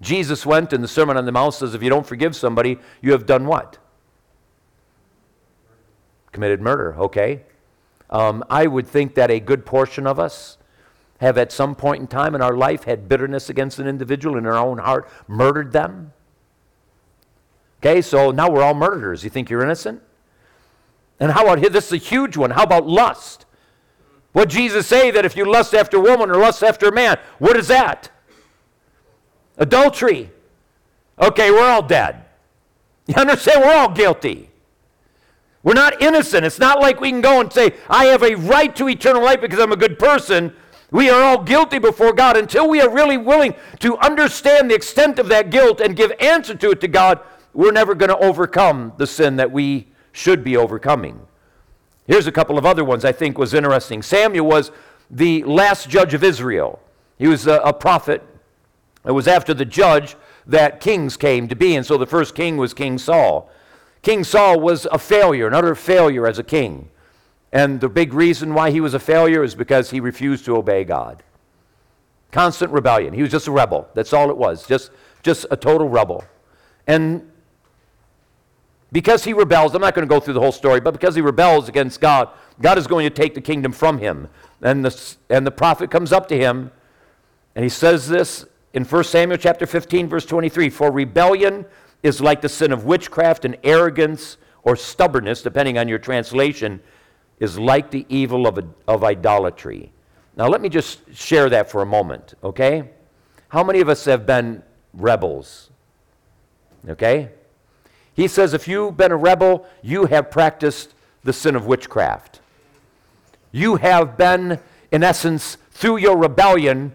[0.00, 3.12] Jesus went in the Sermon on the Mount says, if you don't forgive somebody, you
[3.12, 3.76] have done what?
[6.32, 7.42] Committed murder, okay?
[8.08, 10.56] Um, I would think that a good portion of us
[11.18, 14.46] have at some point in time in our life had bitterness against an individual in
[14.46, 16.12] our own heart, murdered them.
[17.82, 19.24] Okay, so now we're all murderers.
[19.24, 20.02] You think you're innocent?
[21.18, 21.72] And how about?
[21.72, 22.50] This is a huge one.
[22.50, 23.46] How about lust?
[24.32, 27.18] What Jesus say that if you lust after a woman or lust after a man,
[27.38, 28.10] what is that?
[29.56, 30.30] Adultery.
[31.18, 32.24] Okay, we're all dead.
[33.06, 33.62] You understand?
[33.62, 34.50] We're all guilty.
[35.62, 36.46] We're not innocent.
[36.46, 39.40] It's not like we can go and say, I have a right to eternal life
[39.40, 40.54] because I'm a good person.
[40.90, 42.36] We are all guilty before God.
[42.36, 46.54] Until we are really willing to understand the extent of that guilt and give answer
[46.54, 47.20] to it to God,
[47.52, 51.20] we're never going to overcome the sin that we should be overcoming.
[52.06, 54.02] Here's a couple of other ones I think was interesting.
[54.02, 54.72] Samuel was
[55.10, 56.80] the last judge of Israel.
[57.18, 58.22] He was a, a prophet.
[59.04, 62.56] It was after the judge that kings came to be, and so the first king
[62.56, 63.50] was King Saul.
[64.02, 66.88] King Saul was a failure, an utter failure as a king.
[67.52, 70.84] And the big reason why he was a failure is because he refused to obey
[70.84, 71.22] God.
[72.30, 73.12] Constant rebellion.
[73.12, 73.88] He was just a rebel.
[73.94, 74.66] That's all it was.
[74.66, 74.90] Just,
[75.22, 76.24] just a total rebel.
[76.86, 77.29] And
[78.92, 81.20] because he rebels, I'm not going to go through the whole story, but because he
[81.20, 82.28] rebels against God,
[82.60, 84.28] God is going to take the kingdom from him.
[84.62, 86.70] And the, and the prophet comes up to him,
[87.54, 91.66] and he says this in 1 Samuel chapter 15, verse 23 For rebellion
[92.02, 96.80] is like the sin of witchcraft, and arrogance or stubbornness, depending on your translation,
[97.38, 99.92] is like the evil of, of idolatry.
[100.36, 102.90] Now, let me just share that for a moment, okay?
[103.48, 104.62] How many of us have been
[104.94, 105.70] rebels?
[106.88, 107.30] Okay?
[108.20, 110.92] He says, if you've been a rebel, you have practiced
[111.24, 112.40] the sin of witchcraft.
[113.50, 114.60] You have been,
[114.92, 116.94] in essence, through your rebellion,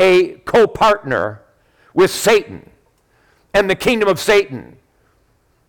[0.00, 1.42] a co partner
[1.94, 2.70] with Satan
[3.54, 4.76] and the kingdom of Satan.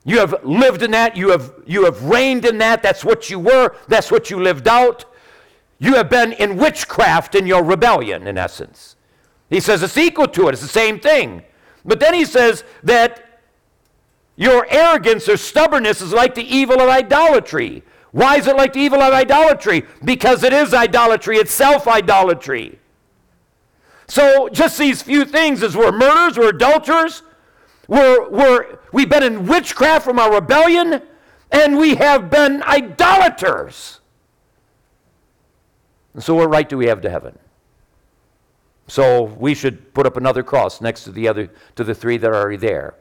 [0.06, 3.38] You have lived in that, you have, you have reigned in that, that's what you
[3.38, 5.06] were, that's what you lived out.
[5.78, 8.96] You have been in witchcraft in your rebellion, in essence.
[9.52, 11.44] He says it's equal to it, it's the same thing.
[11.86, 13.25] But then he says that
[14.36, 17.84] your arrogance or stubbornness is like the evil of idolatry.
[18.12, 19.86] Why is it like the evil of idolatry?
[20.04, 22.80] Because it is idolatry, it's self idolatry.
[24.08, 27.24] So, just these few things as we're murderers, we're adulterers,
[27.88, 31.02] we're, we're, we've been in witchcraft from our rebellion,
[31.52, 34.00] and we have been idolaters.
[36.14, 37.38] And so, what right do we have to heaven?
[38.88, 42.30] So, we should put up another cross next to the other, to the three that
[42.30, 42.96] are already there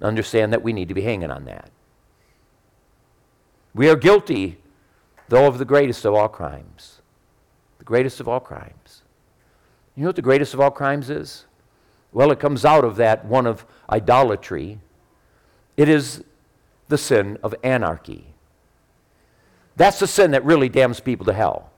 [0.00, 1.70] understand that we need to be hanging on that.
[3.74, 4.58] We are guilty
[5.28, 7.00] though of the greatest of all crimes.
[7.78, 9.02] The greatest of all crimes.
[9.96, 11.46] You know what the greatest of all crimes is?
[12.12, 14.80] Well, it comes out of that one of idolatry.
[15.76, 16.24] It is
[16.88, 18.26] the sin of anarchy.
[19.76, 21.70] That's the sin that really damns people to hell.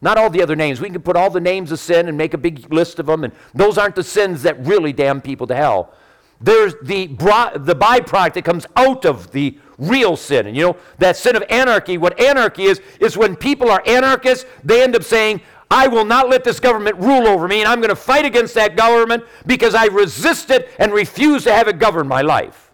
[0.00, 0.80] Not all the other names.
[0.80, 3.24] We can put all the names of sin and make a big list of them,
[3.24, 5.92] and those aren't the sins that really damn people to hell.
[6.40, 10.46] There's the, the byproduct that comes out of the real sin.
[10.46, 14.44] And you know, that sin of anarchy, what anarchy is, is when people are anarchists,
[14.62, 17.80] they end up saying, I will not let this government rule over me, and I'm
[17.80, 21.78] going to fight against that government because I resist it and refuse to have it
[21.78, 22.72] govern my life.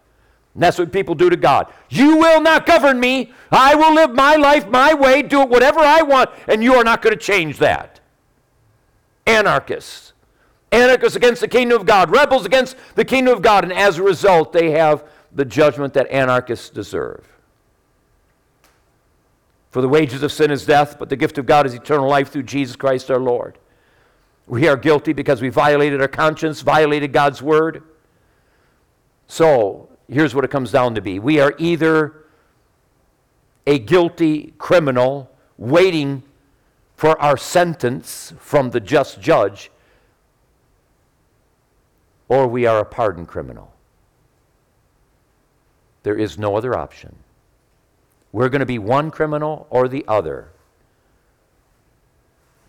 [0.53, 1.71] And that's what people do to God.
[1.89, 3.33] You will not govern me.
[3.51, 6.83] I will live my life my way, do it whatever I want, and you are
[6.85, 7.99] not going to change that.
[9.27, 10.13] Anarchists.
[10.71, 14.03] Anarchists against the kingdom of God, rebels against the kingdom of God, and as a
[14.03, 17.25] result, they have the judgment that anarchists deserve.
[19.69, 22.29] For the wages of sin is death, but the gift of God is eternal life
[22.29, 23.57] through Jesus Christ our Lord.
[24.47, 27.83] We are guilty because we violated our conscience, violated God's word.
[29.27, 32.25] So, here's what it comes down to be we are either
[33.67, 36.23] a guilty criminal waiting
[36.95, 39.71] for our sentence from the just judge,
[42.27, 43.73] or we are a pardoned criminal.
[46.03, 47.15] There is no other option.
[48.31, 50.49] We're going to be one criminal or the other.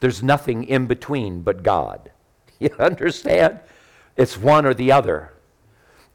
[0.00, 2.10] There's nothing in between but God.
[2.58, 3.60] You understand?
[4.16, 5.32] It's one or the other.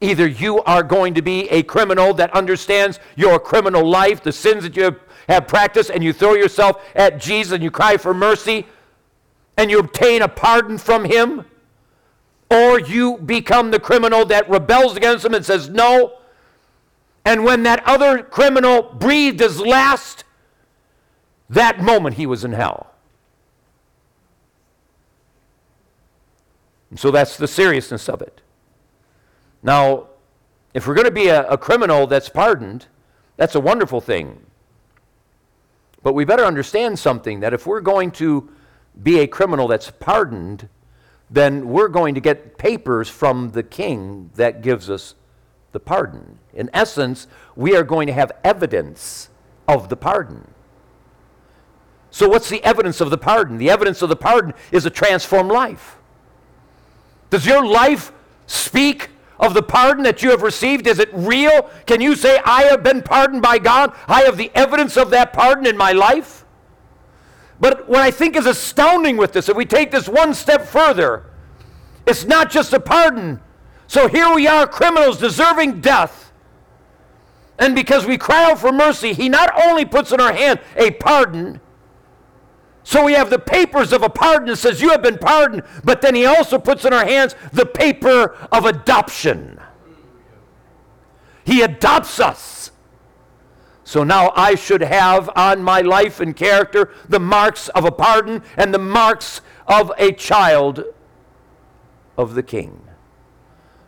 [0.00, 4.64] Either you are going to be a criminal that understands your criminal life, the sins
[4.64, 4.96] that you
[5.28, 8.66] have practiced, and you throw yourself at Jesus and you cry for mercy
[9.56, 11.44] and you obtain a pardon from Him,
[12.52, 16.18] or you become the criminal that rebels against Him and says no.
[17.24, 20.24] And when that other criminal breathed his last,
[21.48, 22.94] that moment he was in hell.
[26.90, 28.40] And so that's the seriousness of it.
[29.62, 30.08] Now,
[30.74, 32.86] if we're going to be a, a criminal that's pardoned,
[33.36, 34.44] that's a wonderful thing.
[36.02, 38.50] But we better understand something that if we're going to
[39.00, 40.68] be a criminal that's pardoned,
[41.32, 45.14] then we're going to get papers from the king that gives us
[45.72, 46.38] the pardon.
[46.52, 47.26] In essence,
[47.56, 49.30] we are going to have evidence
[49.66, 50.46] of the pardon.
[52.10, 53.56] So, what's the evidence of the pardon?
[53.56, 55.96] The evidence of the pardon is a transformed life.
[57.30, 58.12] Does your life
[58.46, 59.08] speak
[59.40, 60.86] of the pardon that you have received?
[60.86, 61.70] Is it real?
[61.86, 63.96] Can you say, I have been pardoned by God?
[64.06, 66.41] I have the evidence of that pardon in my life?
[67.62, 71.26] But what I think is astounding with this, if we take this one step further,
[72.04, 73.40] it's not just a pardon.
[73.86, 76.32] So here we are, criminals deserving death.
[77.60, 80.90] And because we cry out for mercy, He not only puts in our hand a
[80.90, 81.60] pardon,
[82.82, 86.02] so we have the papers of a pardon that says, You have been pardoned, but
[86.02, 89.60] then he also puts in our hands the paper of adoption.
[91.44, 92.71] He adopts us.
[93.92, 98.42] So now I should have on my life and character the marks of a pardon
[98.56, 100.82] and the marks of a child
[102.16, 102.80] of the king.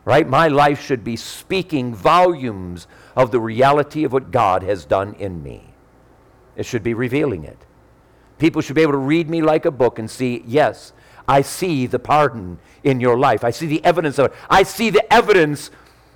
[0.05, 0.29] Right?
[0.29, 2.87] My life should be speaking volumes
[3.17, 5.73] of the reality of what God has done in me.
[6.55, 7.65] It should be revealing it.
[8.37, 10.93] People should be able to read me like a book and see, yes,
[11.27, 13.43] I see the pardon in your life.
[13.43, 14.35] I see the evidence of it.
[14.51, 15.71] I see the evidence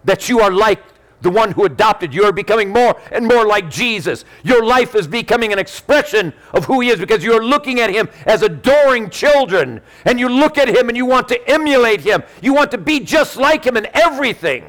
[0.04, 0.82] that you are like
[1.20, 4.24] the one who adopted you are becoming more and more like Jesus.
[4.44, 8.08] Your life is becoming an expression of who He is because you're looking at Him
[8.26, 9.80] as adoring children.
[10.04, 12.22] And you look at Him and you want to emulate Him.
[12.40, 14.64] You want to be just like Him in everything.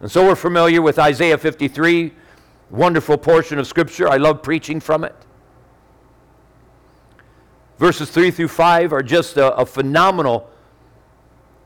[0.00, 2.12] And so we're familiar with Isaiah 53
[2.70, 4.08] Wonderful portion of Scripture.
[4.08, 5.14] I love preaching from it.
[7.78, 10.50] Verses 3 through 5 are just a, a phenomenal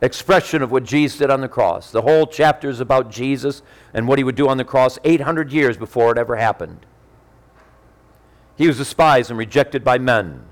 [0.03, 1.91] expression of what Jesus did on the cross.
[1.91, 5.53] The whole chapter is about Jesus and what he would do on the cross 800
[5.53, 6.87] years before it ever happened.
[8.57, 10.45] He was despised and rejected by men,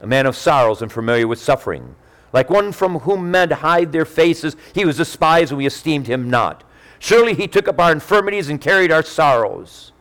[0.00, 1.94] a man of sorrows and familiar with suffering.
[2.32, 6.30] Like one from whom men hide their faces, he was despised and we esteemed him
[6.30, 6.64] not.
[6.98, 9.92] Surely he took up our infirmities and carried our sorrows.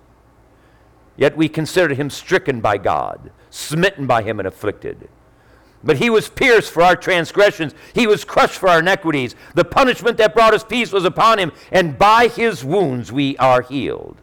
[1.15, 5.09] Yet we considered him stricken by God, smitten by him, and afflicted.
[5.83, 9.35] But he was pierced for our transgressions, he was crushed for our iniquities.
[9.53, 13.61] The punishment that brought us peace was upon him, and by his wounds we are
[13.61, 14.17] healed.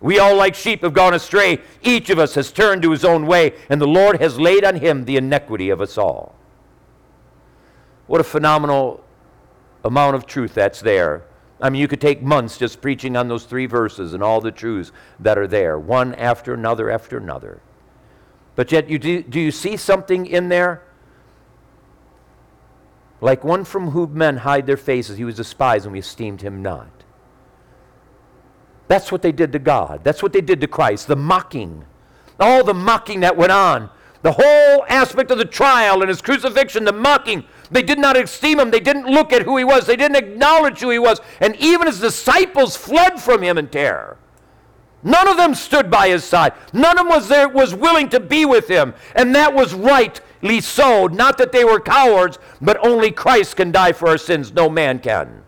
[0.00, 1.60] We all, like sheep, have gone astray.
[1.82, 4.76] Each of us has turned to his own way, and the Lord has laid on
[4.76, 6.36] him the iniquity of us all.
[8.06, 9.02] What a phenomenal
[9.84, 11.24] amount of truth that's there
[11.60, 14.52] I mean, you could take months just preaching on those three verses and all the
[14.52, 17.60] truths that are there, one after another after another.
[18.58, 20.82] But yet, you do, do you see something in there?
[23.20, 26.60] Like one from whom men hide their faces, he was despised and we esteemed him
[26.60, 26.90] not.
[28.88, 30.02] That's what they did to God.
[30.02, 31.06] That's what they did to Christ.
[31.06, 31.84] The mocking.
[32.40, 33.90] All the mocking that went on.
[34.22, 37.44] The whole aspect of the trial and his crucifixion, the mocking.
[37.70, 38.72] They did not esteem him.
[38.72, 39.86] They didn't look at who he was.
[39.86, 41.20] They didn't acknowledge who he was.
[41.38, 44.16] And even his disciples fled from him in terror.
[45.02, 46.54] None of them stood by his side.
[46.72, 48.94] None of them was there was willing to be with him.
[49.14, 51.06] And that was rightly so.
[51.06, 54.52] Not that they were cowards, but only Christ can die for our sins.
[54.52, 55.44] No man can.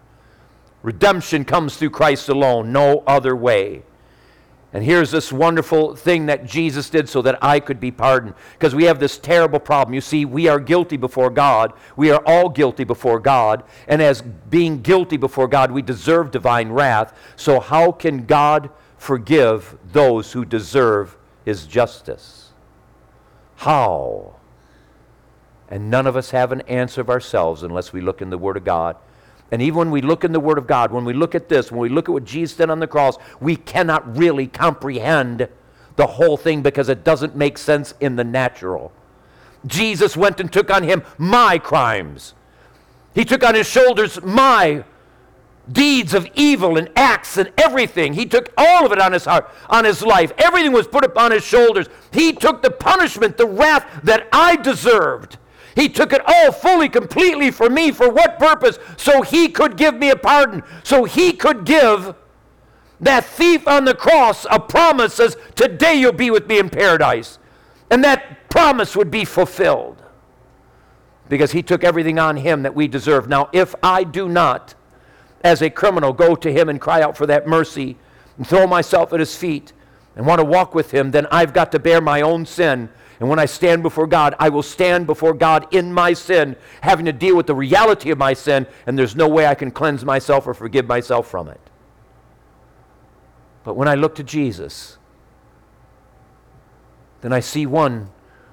[0.82, 3.82] Redemption comes through Christ alone, no other way.
[4.72, 8.34] And here's this wonderful thing that Jesus did so that I could be pardoned.
[8.52, 9.94] Because we have this terrible problem.
[9.94, 11.72] You see, we are guilty before God.
[11.96, 13.64] We are all guilty before God.
[13.88, 17.16] And as being guilty before God, we deserve divine wrath.
[17.34, 18.70] So, how can God
[19.00, 22.50] forgive those who deserve his justice?
[23.56, 24.36] How?
[25.68, 28.56] And none of us have an answer of ourselves unless we look in the Word
[28.56, 28.96] of God
[29.50, 31.72] and even when we look in the Word of God, when we look at this,
[31.72, 35.48] when we look at what Jesus did on the cross, we cannot really comprehend
[35.96, 38.92] the whole thing because it doesn't make sense in the natural.
[39.66, 42.34] Jesus went and took on him my crimes.
[43.14, 44.84] He took on his shoulders my
[45.72, 48.14] deeds of evil and acts and everything.
[48.14, 50.32] He took all of it on his heart, on his life.
[50.38, 51.88] Everything was put upon his shoulders.
[52.12, 55.38] He took the punishment, the wrath that I deserved.
[55.76, 57.90] He took it all fully, completely for me.
[57.92, 58.78] For what purpose?
[58.96, 60.62] So he could give me a pardon.
[60.82, 62.14] So he could give
[63.00, 67.38] that thief on the cross a promise says, Today you'll be with me in paradise.
[67.90, 70.02] And that promise would be fulfilled
[71.28, 73.28] because he took everything on him that we deserve.
[73.28, 74.74] Now, if I do not,
[75.42, 77.96] as a criminal, go to him and cry out for that mercy
[78.36, 79.72] and throw myself at his feet
[80.16, 83.28] and want to walk with him, then I've got to bear my own sin and
[83.28, 87.12] when I stand before God, I will stand before God in my sin, having to
[87.12, 90.46] deal with the reality of my sin, and there's no way I can cleanse myself
[90.46, 91.60] or forgive myself from it.
[93.62, 94.96] But when I look to Jesus,
[97.20, 98.08] then I see one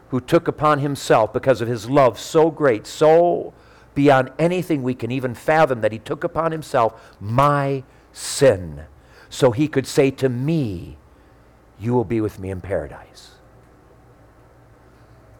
[0.09, 3.53] who took upon himself, because of his love so great, so
[3.97, 7.83] beyond anything we can even fathom, that he took upon himself my
[8.13, 8.85] sin,
[9.27, 10.97] so he could say to me,
[11.79, 13.31] You will be with me in paradise.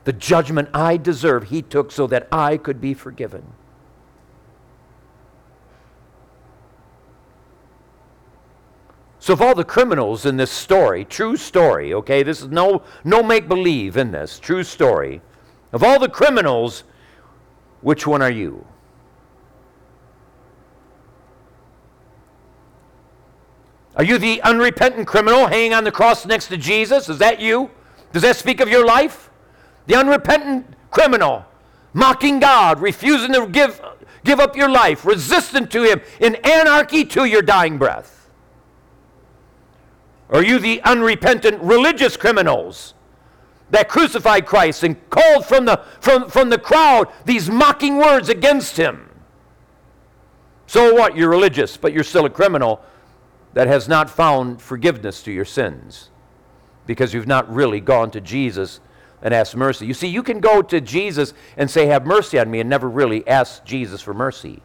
[0.06, 3.54] The judgment I deserve, he took so that I could be forgiven.
[9.20, 13.22] So, of all the criminals in this story, true story, okay, this is no, no
[13.22, 15.22] make believe in this, true story.
[15.72, 16.84] Of all the criminals,
[17.82, 18.66] which one are you?
[23.96, 27.10] Are you the unrepentant criminal hanging on the cross next to Jesus?
[27.10, 27.72] Is that you?
[28.14, 29.28] Does that speak of your life?
[29.88, 31.46] the unrepentant criminal,
[31.94, 33.82] mocking God, refusing to give,
[34.24, 38.30] give up your life, resistant to Him, in anarchy to your dying breath?
[40.30, 42.94] Are you the unrepentant religious criminals
[43.70, 48.78] that crucified Christ and called from the, from, from the crowd these mocking words against
[48.78, 49.10] Him?
[50.68, 51.16] So what?
[51.16, 52.82] You're religious, but you're still a criminal
[53.54, 56.10] that has not found forgiveness to your sins
[56.86, 58.80] because you've not really gone to Jesus
[59.22, 59.86] and asked mercy.
[59.86, 62.90] You see, you can go to Jesus and say, Have mercy on me, and never
[62.90, 64.62] really ask Jesus for mercy.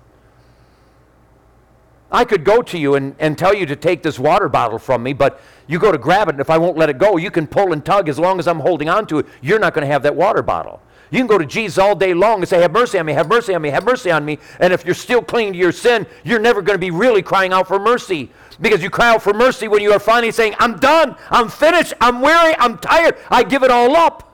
[2.12, 5.02] I could go to you and, and tell you to take this water bottle from
[5.02, 7.30] me, but you go to grab it, and if I won't let it go, you
[7.30, 9.26] can pull and tug as long as I'm holding on to it.
[9.40, 10.82] You're not going to have that water bottle.
[11.10, 13.28] You can go to Jesus all day long and say, Have mercy on me, have
[13.28, 14.38] mercy on me, have mercy on me.
[14.60, 17.52] And if you're still clinging to your sin, you're never going to be really crying
[17.52, 18.30] out for mercy.
[18.60, 21.92] Because you cry out for mercy when you are finally saying, I'm done, I'm finished,
[22.00, 24.32] I'm weary, I'm tired, I give it all up.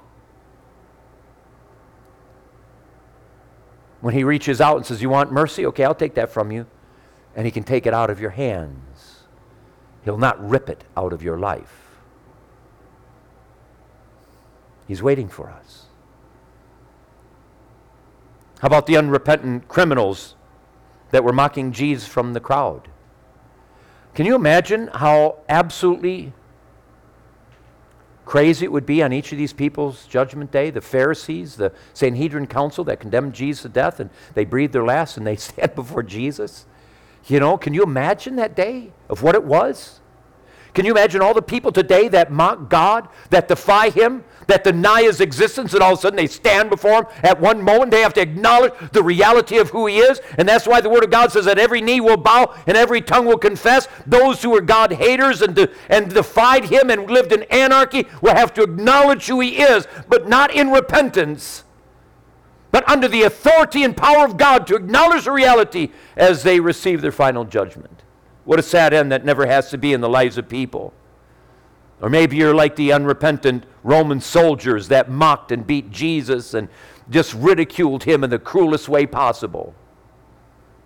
[4.00, 5.66] When he reaches out and says, You want mercy?
[5.66, 6.66] Okay, I'll take that from you.
[7.36, 9.24] And he can take it out of your hands,
[10.04, 11.88] he'll not rip it out of your life.
[14.86, 15.84] He's waiting for us.
[18.60, 20.34] How about the unrepentant criminals
[21.10, 22.88] that were mocking Jesus from the crowd?
[24.14, 26.32] Can you imagine how absolutely
[28.24, 32.46] crazy it would be on each of these people's judgment day the Pharisees, the Sanhedrin
[32.46, 36.02] council that condemned Jesus to death, and they breathed their last and they stand before
[36.02, 36.66] Jesus.
[37.28, 40.00] You know, can you imagine that day of what it was?
[40.74, 45.02] Can you imagine all the people today that mock God, that defy Him, that deny
[45.02, 47.06] His existence, and all of a sudden they stand before Him?
[47.22, 50.20] At one moment, they have to acknowledge the reality of who He is.
[50.38, 53.00] And that's why the Word of God says that every knee will bow and every
[53.00, 53.88] tongue will confess.
[54.06, 58.34] Those who are God haters and, de- and defied Him and lived in anarchy will
[58.34, 61.64] have to acknowledge who He is, but not in repentance
[62.70, 67.00] but under the authority and power of God to acknowledge the reality as they receive
[67.00, 68.02] their final judgment.
[68.44, 70.92] What a sad end that never has to be in the lives of people.
[72.00, 76.68] Or maybe you're like the unrepentant Roman soldiers that mocked and beat Jesus and
[77.10, 79.74] just ridiculed him in the cruelest way possible.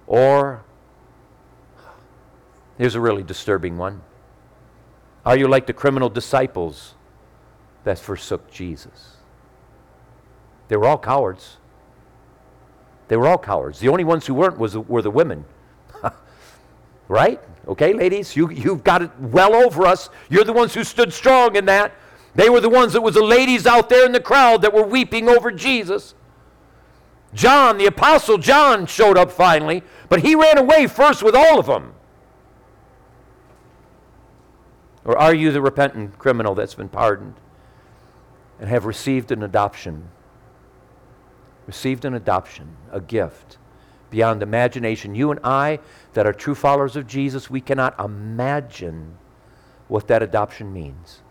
[0.07, 0.65] Or,
[2.79, 4.03] here's a really disturbing one.
[5.25, 6.95] Are you like the criminal disciples
[7.85, 9.17] that forsook Jesus?
[10.69, 11.59] They were all cowards.
[13.13, 13.79] They were all cowards.
[13.79, 15.45] The only ones who weren't was, were the women.
[17.09, 17.39] right?
[17.69, 20.09] Okay, ladies, you, you've got it well over us.
[20.31, 21.93] You're the ones who stood strong in that.
[22.35, 24.87] They were the ones that was the ladies out there in the crowd that were
[24.87, 26.15] weeping over Jesus.
[27.35, 31.67] John, the apostle John, showed up finally, but he ran away first with all of
[31.67, 31.93] them.
[35.05, 37.35] Or are you the repentant criminal that's been pardoned
[38.59, 40.09] and have received an adoption?
[41.67, 43.59] Received an adoption, a gift
[44.11, 45.15] beyond imagination.
[45.15, 45.81] You and I,
[46.13, 49.17] that are true followers of Jesus, we cannot imagine
[49.89, 51.23] what that adoption means.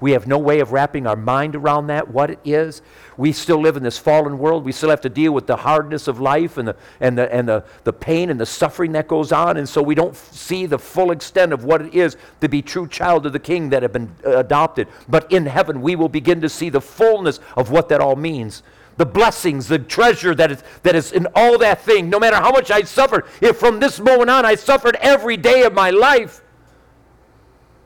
[0.00, 2.82] We have no way of wrapping our mind around that, what it is.
[3.16, 4.64] We still live in this fallen world.
[4.64, 7.48] We still have to deal with the hardness of life and the, and the, and
[7.48, 9.56] the, the pain and the suffering that goes on.
[9.56, 12.86] And so we don't see the full extent of what it is to be true
[12.86, 14.86] child of the King that have been uh, adopted.
[15.08, 18.62] But in heaven, we will begin to see the fullness of what that all means
[18.98, 22.50] the blessings, the treasure that is, that is in all that thing, no matter how
[22.50, 23.24] much I suffered.
[23.40, 26.42] If from this moment on I suffered every day of my life,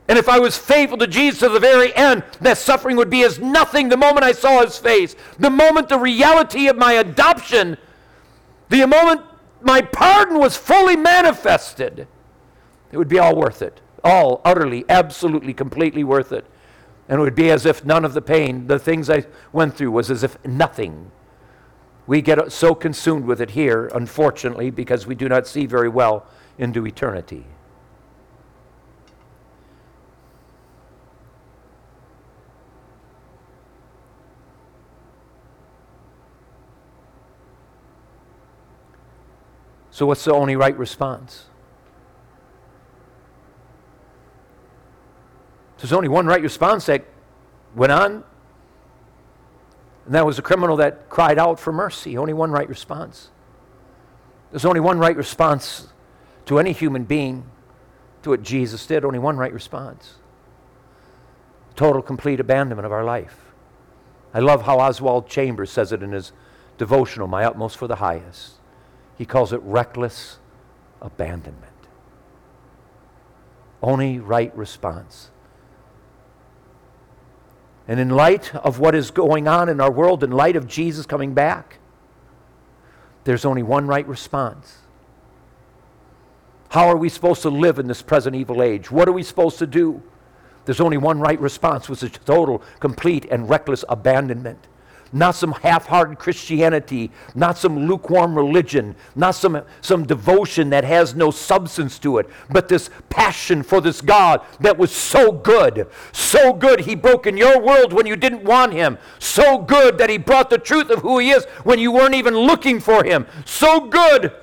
[0.09, 3.23] and if I was faithful to Jesus to the very end, that suffering would be
[3.23, 5.15] as nothing the moment I saw his face.
[5.39, 7.77] The moment the reality of my adoption,
[8.69, 9.21] the moment
[9.61, 12.07] my pardon was fully manifested,
[12.91, 13.79] it would be all worth it.
[14.03, 16.45] All utterly, absolutely, completely worth it.
[17.07, 19.91] And it would be as if none of the pain, the things I went through,
[19.91, 21.11] was as if nothing.
[22.07, 26.25] We get so consumed with it here, unfortunately, because we do not see very well
[26.57, 27.45] into eternity.
[39.91, 41.45] So, what's the only right response?
[45.83, 47.03] There's only one right response that
[47.75, 48.23] went on,
[50.05, 52.17] and that was the criminal that cried out for mercy.
[52.17, 53.31] Only one right response.
[54.51, 55.89] There's only one right response
[56.45, 57.43] to any human being
[58.21, 59.03] to what Jesus did.
[59.03, 60.13] Only one right response
[61.75, 63.51] total, complete abandonment of our life.
[64.33, 66.31] I love how Oswald Chambers says it in his
[66.77, 68.53] devotional, My Utmost for the Highest.
[69.17, 70.37] He calls it reckless
[71.01, 71.73] abandonment.
[73.81, 75.31] Only right response.
[77.87, 81.05] And in light of what is going on in our world, in light of Jesus
[81.05, 81.79] coming back,
[83.25, 84.77] there's only one right response.
[86.69, 88.89] How are we supposed to live in this present evil age?
[88.89, 90.01] What are we supposed to do?
[90.65, 94.67] There's only one right response, which is total, complete, and reckless abandonment
[95.13, 101.15] not some half hearted Christianity, not some lukewarm religion, not some, some devotion that has
[101.15, 106.51] no substance to it, but this passion for this God that was so good, so
[106.51, 110.17] good he broke in your world when you didn't want him, so good that he
[110.17, 113.81] brought the truth of who he is when you weren't even looking for him, so
[113.81, 114.33] good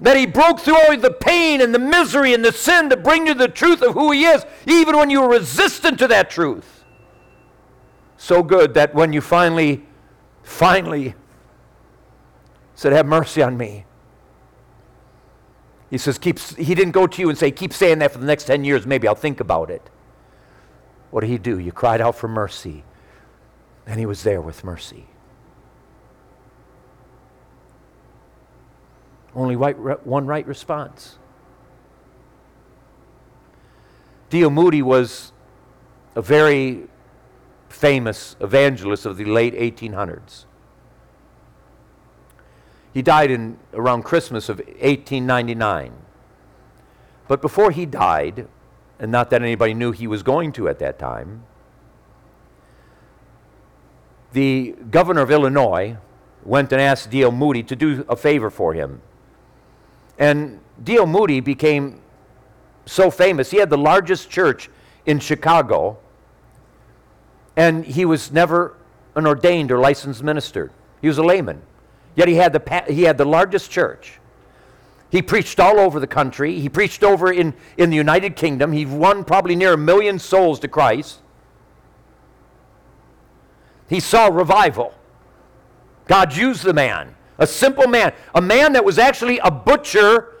[0.00, 3.26] that he broke through all the pain and the misery and the sin to bring
[3.26, 6.81] you the truth of who he is, even when you were resistant to that truth
[8.22, 9.84] so good that when you finally,
[10.44, 11.16] finally
[12.76, 13.84] said, Have mercy on me.
[15.90, 18.24] He says, keep, he didn't go to you and say, Keep saying that for the
[18.24, 19.90] next 10 years, maybe I'll think about it.
[21.10, 21.58] What did he do?
[21.58, 22.84] You cried out for mercy,
[23.86, 25.08] and he was there with mercy.
[29.34, 31.18] Only one right response.
[34.30, 34.50] D.L.
[34.50, 35.32] Moody was
[36.14, 36.86] a very
[37.82, 40.44] famous evangelist of the late 1800s.
[42.94, 45.92] He died in around Christmas of 1899.
[47.26, 48.46] But before he died,
[49.00, 51.42] and not that anybody knew he was going to at that time,
[54.32, 55.96] the governor of Illinois
[56.44, 57.32] went and asked D.L.
[57.32, 59.02] Moody to do a favor for him.
[60.20, 61.06] And D.L.
[61.06, 62.00] Moody became
[62.86, 63.50] so famous.
[63.50, 64.70] He had the largest church
[65.04, 65.98] in Chicago,
[67.56, 68.76] and he was never
[69.14, 70.70] an ordained or licensed minister.
[71.00, 71.62] He was a layman.
[72.14, 74.18] Yet he had the, he had the largest church.
[75.10, 76.58] He preached all over the country.
[76.58, 78.72] He preached over in, in the United Kingdom.
[78.72, 81.20] He won probably near a million souls to Christ.
[83.88, 84.94] He saw revival.
[86.06, 90.32] God used the man, a simple man, a man that was actually a butcher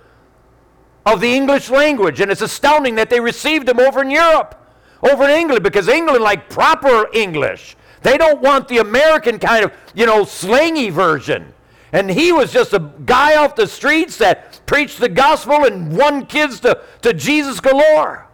[1.04, 2.20] of the English language.
[2.20, 4.61] And it's astounding that they received him over in Europe,
[5.02, 7.76] over in England, because England like proper English.
[8.02, 11.54] They don't want the American kind of, you know, slangy version.
[11.92, 16.26] And he was just a guy off the streets that preached the gospel and won
[16.26, 18.26] kids to, to Jesus galore.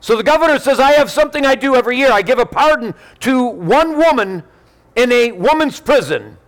[0.00, 2.10] So the governor says, I have something I do every year.
[2.10, 4.42] I give a pardon to one woman
[4.96, 6.38] in a woman's prison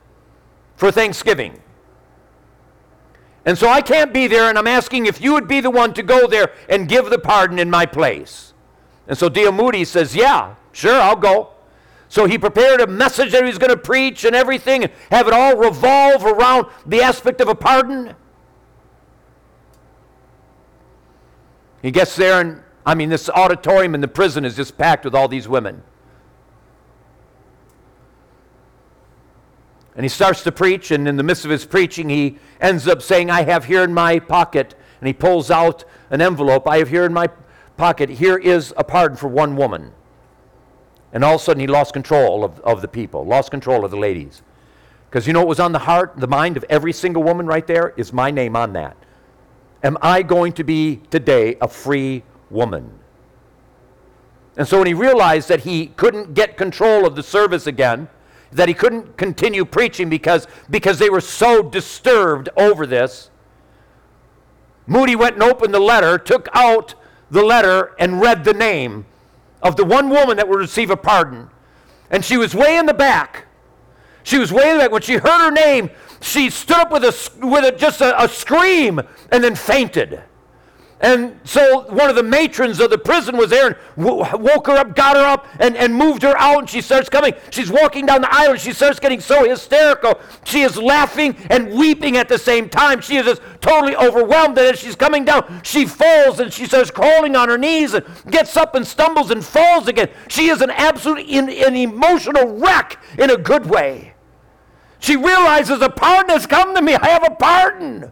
[0.77, 1.61] for Thanksgiving.
[3.47, 5.93] And so I can't be there, and I'm asking if you would be the one
[5.95, 8.55] to go there and give the pardon in my place.
[9.07, 9.53] And so D.L.
[9.53, 11.51] Moody says, Yeah, sure, I'll go.
[12.09, 15.27] So he prepared a message that he was going to preach and everything, and have
[15.27, 18.15] it all revolve around the aspect of a pardon.
[21.83, 25.15] He gets there, and I mean, this auditorium in the prison is just packed with
[25.15, 25.83] all these women.
[29.97, 33.01] And he starts to preach, and in the midst of his preaching, he ends up
[33.01, 36.67] saying, I have here in my pocket, and he pulls out an envelope.
[36.67, 37.29] I have here in my
[37.77, 39.93] pocket, here is a pardon for one woman.
[41.13, 43.93] And all of a sudden, he lost control of, of the people, lost control of
[43.93, 44.43] the ladies.
[45.09, 47.65] Because you know what was on the heart, the mind of every single woman right
[47.65, 47.95] there?
[47.97, 48.97] Is my name on that.
[49.85, 52.91] Am I going to be today a free woman?
[54.57, 58.09] And so when he realized that he couldn't get control of the service again,
[58.55, 63.31] that he couldn't continue preaching because, because they were so disturbed over this.
[64.87, 66.95] Moody went and opened the letter, took out
[67.31, 69.07] the letter, and read the name
[69.63, 71.51] of the one woman that would receive a pardon.
[72.11, 73.47] And she was way in the back.
[74.23, 74.93] She was way in the back.
[74.93, 75.91] When she heard her name,
[76.21, 79.01] she stood up with, a, with a, just a, a scream
[79.33, 80.23] and then fainted.
[81.05, 84.97] And so one of the matrons of the prison was there and woke her up,
[84.97, 86.61] got her up, and, and moved her out.
[86.61, 87.35] And she starts coming.
[87.51, 90.19] She's walking down the aisle and she starts getting so hysterical.
[90.45, 93.03] She is laughing and weeping at the same time.
[93.03, 94.57] She is just totally overwhelmed.
[94.57, 98.07] And as she's coming down, she falls and she starts crawling on her knees and
[98.31, 100.09] gets up and stumbles and falls again.
[100.29, 104.15] She is an absolute in, an emotional wreck in a good way.
[105.01, 106.95] She realizes a pardon has come to me.
[106.95, 108.11] I have a pardon.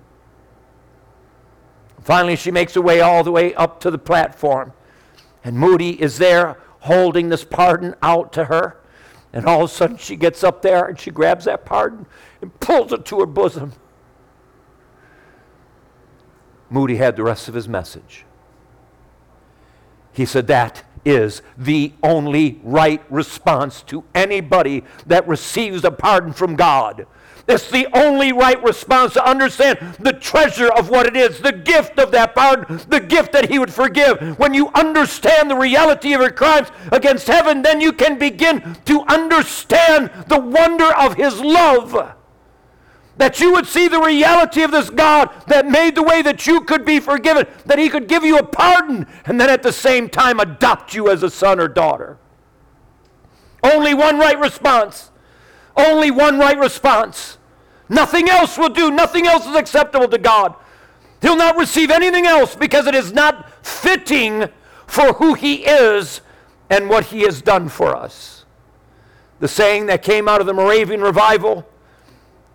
[2.04, 4.72] Finally, she makes her way all the way up to the platform.
[5.44, 8.76] And Moody is there holding this pardon out to her.
[9.32, 12.06] And all of a sudden, she gets up there and she grabs that pardon
[12.40, 13.72] and pulls it to her bosom.
[16.68, 18.24] Moody had the rest of his message.
[20.12, 26.56] He said, That is the only right response to anybody that receives a pardon from
[26.56, 27.06] God.
[27.48, 31.98] It's the only right response to understand the treasure of what it is, the gift
[31.98, 34.38] of that pardon, the gift that He would forgive.
[34.38, 39.02] When you understand the reality of your crimes against heaven, then you can begin to
[39.02, 42.14] understand the wonder of His love.
[43.16, 46.62] That you would see the reality of this God that made the way that you
[46.62, 50.08] could be forgiven, that He could give you a pardon, and then at the same
[50.08, 52.18] time adopt you as a son or daughter.
[53.62, 55.11] Only one right response.
[55.76, 57.38] Only one right response.
[57.88, 58.90] Nothing else will do.
[58.90, 60.54] Nothing else is acceptable to God.
[61.20, 64.48] He'll not receive anything else because it is not fitting
[64.86, 66.20] for who He is
[66.68, 68.44] and what He has done for us.
[69.40, 71.66] The saying that came out of the Moravian revival,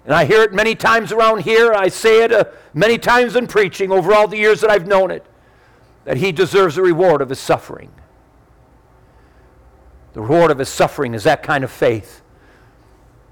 [0.05, 3.47] and I hear it many times around here, I say it uh, many times in
[3.47, 5.25] preaching over all the years that I've known it,
[6.05, 7.91] that He deserves the reward of His suffering.
[10.13, 12.21] The reward of His suffering is that kind of faith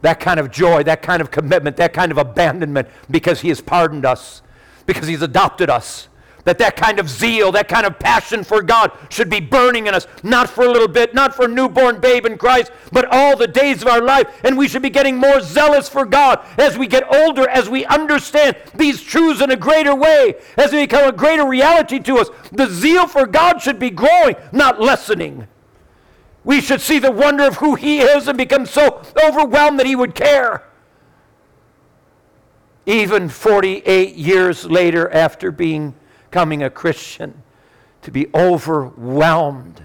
[0.01, 3.61] that kind of joy, that kind of commitment, that kind of abandonment because he has
[3.61, 4.41] pardoned us,
[4.85, 6.07] because he's adopted us.
[6.45, 9.95] That that kind of zeal, that kind of passion for God should be burning in
[9.95, 13.35] us, not for a little bit, not for a newborn babe in Christ, but all
[13.35, 14.27] the days of our life.
[14.43, 17.83] And we should be getting more zealous for God as we get older, as we
[17.85, 22.29] understand these truths in a greater way, as they become a greater reality to us.
[22.51, 25.47] The zeal for God should be growing, not lessening.
[26.45, 29.95] We should see the wonder of who He is and become so overwhelmed that He
[29.95, 30.63] would care.
[32.85, 35.95] Even 48 years later, after being,
[36.29, 37.41] becoming a Christian,
[38.03, 39.83] to be overwhelmed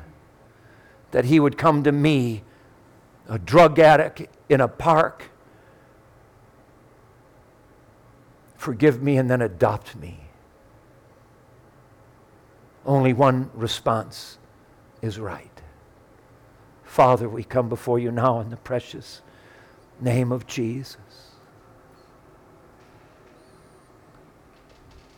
[1.13, 2.43] that He would come to me,
[3.27, 5.31] a drug addict in a park,
[8.57, 10.21] forgive me, and then adopt me.
[12.85, 14.37] Only one response
[15.01, 15.60] is right.
[16.91, 19.22] Father, we come before you now in the precious
[20.01, 21.30] name of Jesus.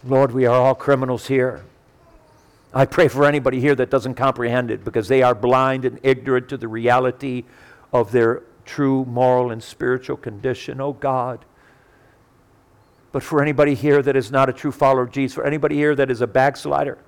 [0.04, 1.64] Lord, we are all criminals here.
[2.74, 6.50] I pray for anybody here that doesn't comprehend it because they are blind and ignorant
[6.50, 7.44] to the reality
[7.90, 10.78] of their true moral and spiritual condition.
[10.78, 11.42] Oh God.
[13.12, 15.94] But for anybody here that is not a true follower of Jesus, for anybody here
[15.94, 16.98] that is a backslider,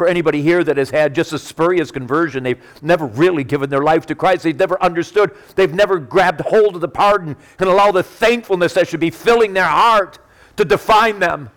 [0.00, 3.82] for anybody here that has had just a spurious conversion, they've never really given their
[3.82, 7.92] life to Christ, they've never understood, they've never grabbed hold of the pardon and allow
[7.92, 10.18] the thankfulness that should be filling their heart
[10.56, 11.50] to define them.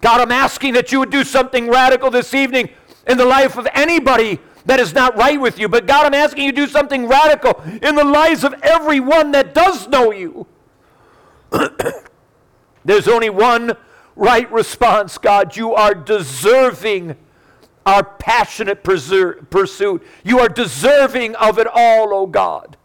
[0.00, 2.68] God, I'm asking that you would do something radical this evening
[3.06, 5.68] in the life of anybody that is not right with you.
[5.68, 9.54] But God, I'm asking you to do something radical in the lives of everyone that
[9.54, 10.48] does know you.
[12.84, 13.76] There's only one
[14.16, 15.56] right response, God.
[15.56, 17.14] You are deserving
[17.84, 20.06] our passionate pursuit.
[20.24, 22.76] You are deserving of it all, O God.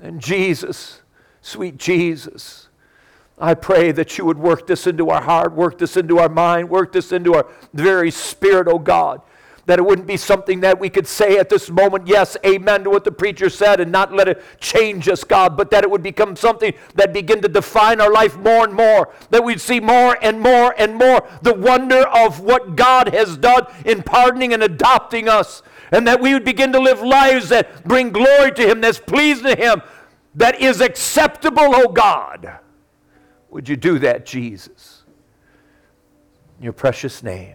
[0.00, 1.02] And Jesus,
[1.42, 2.68] sweet Jesus,
[3.38, 6.68] I pray that you would work this into our heart, work this into our mind,
[6.68, 9.22] work this into our very spirit, oh God.
[9.70, 12.90] That it wouldn't be something that we could say at this moment, yes, amen to
[12.90, 16.02] what the preacher said, and not let it change us, God, but that it would
[16.02, 19.14] become something that begin to define our life more and more.
[19.30, 23.66] That we'd see more and more and more the wonder of what God has done
[23.84, 25.62] in pardoning and adopting us.
[25.92, 29.44] And that we would begin to live lives that bring glory to Him, that's pleasing
[29.44, 29.82] to Him,
[30.34, 32.58] that is acceptable, oh God.
[33.50, 35.04] Would you do that, Jesus?
[36.58, 37.54] In your precious name.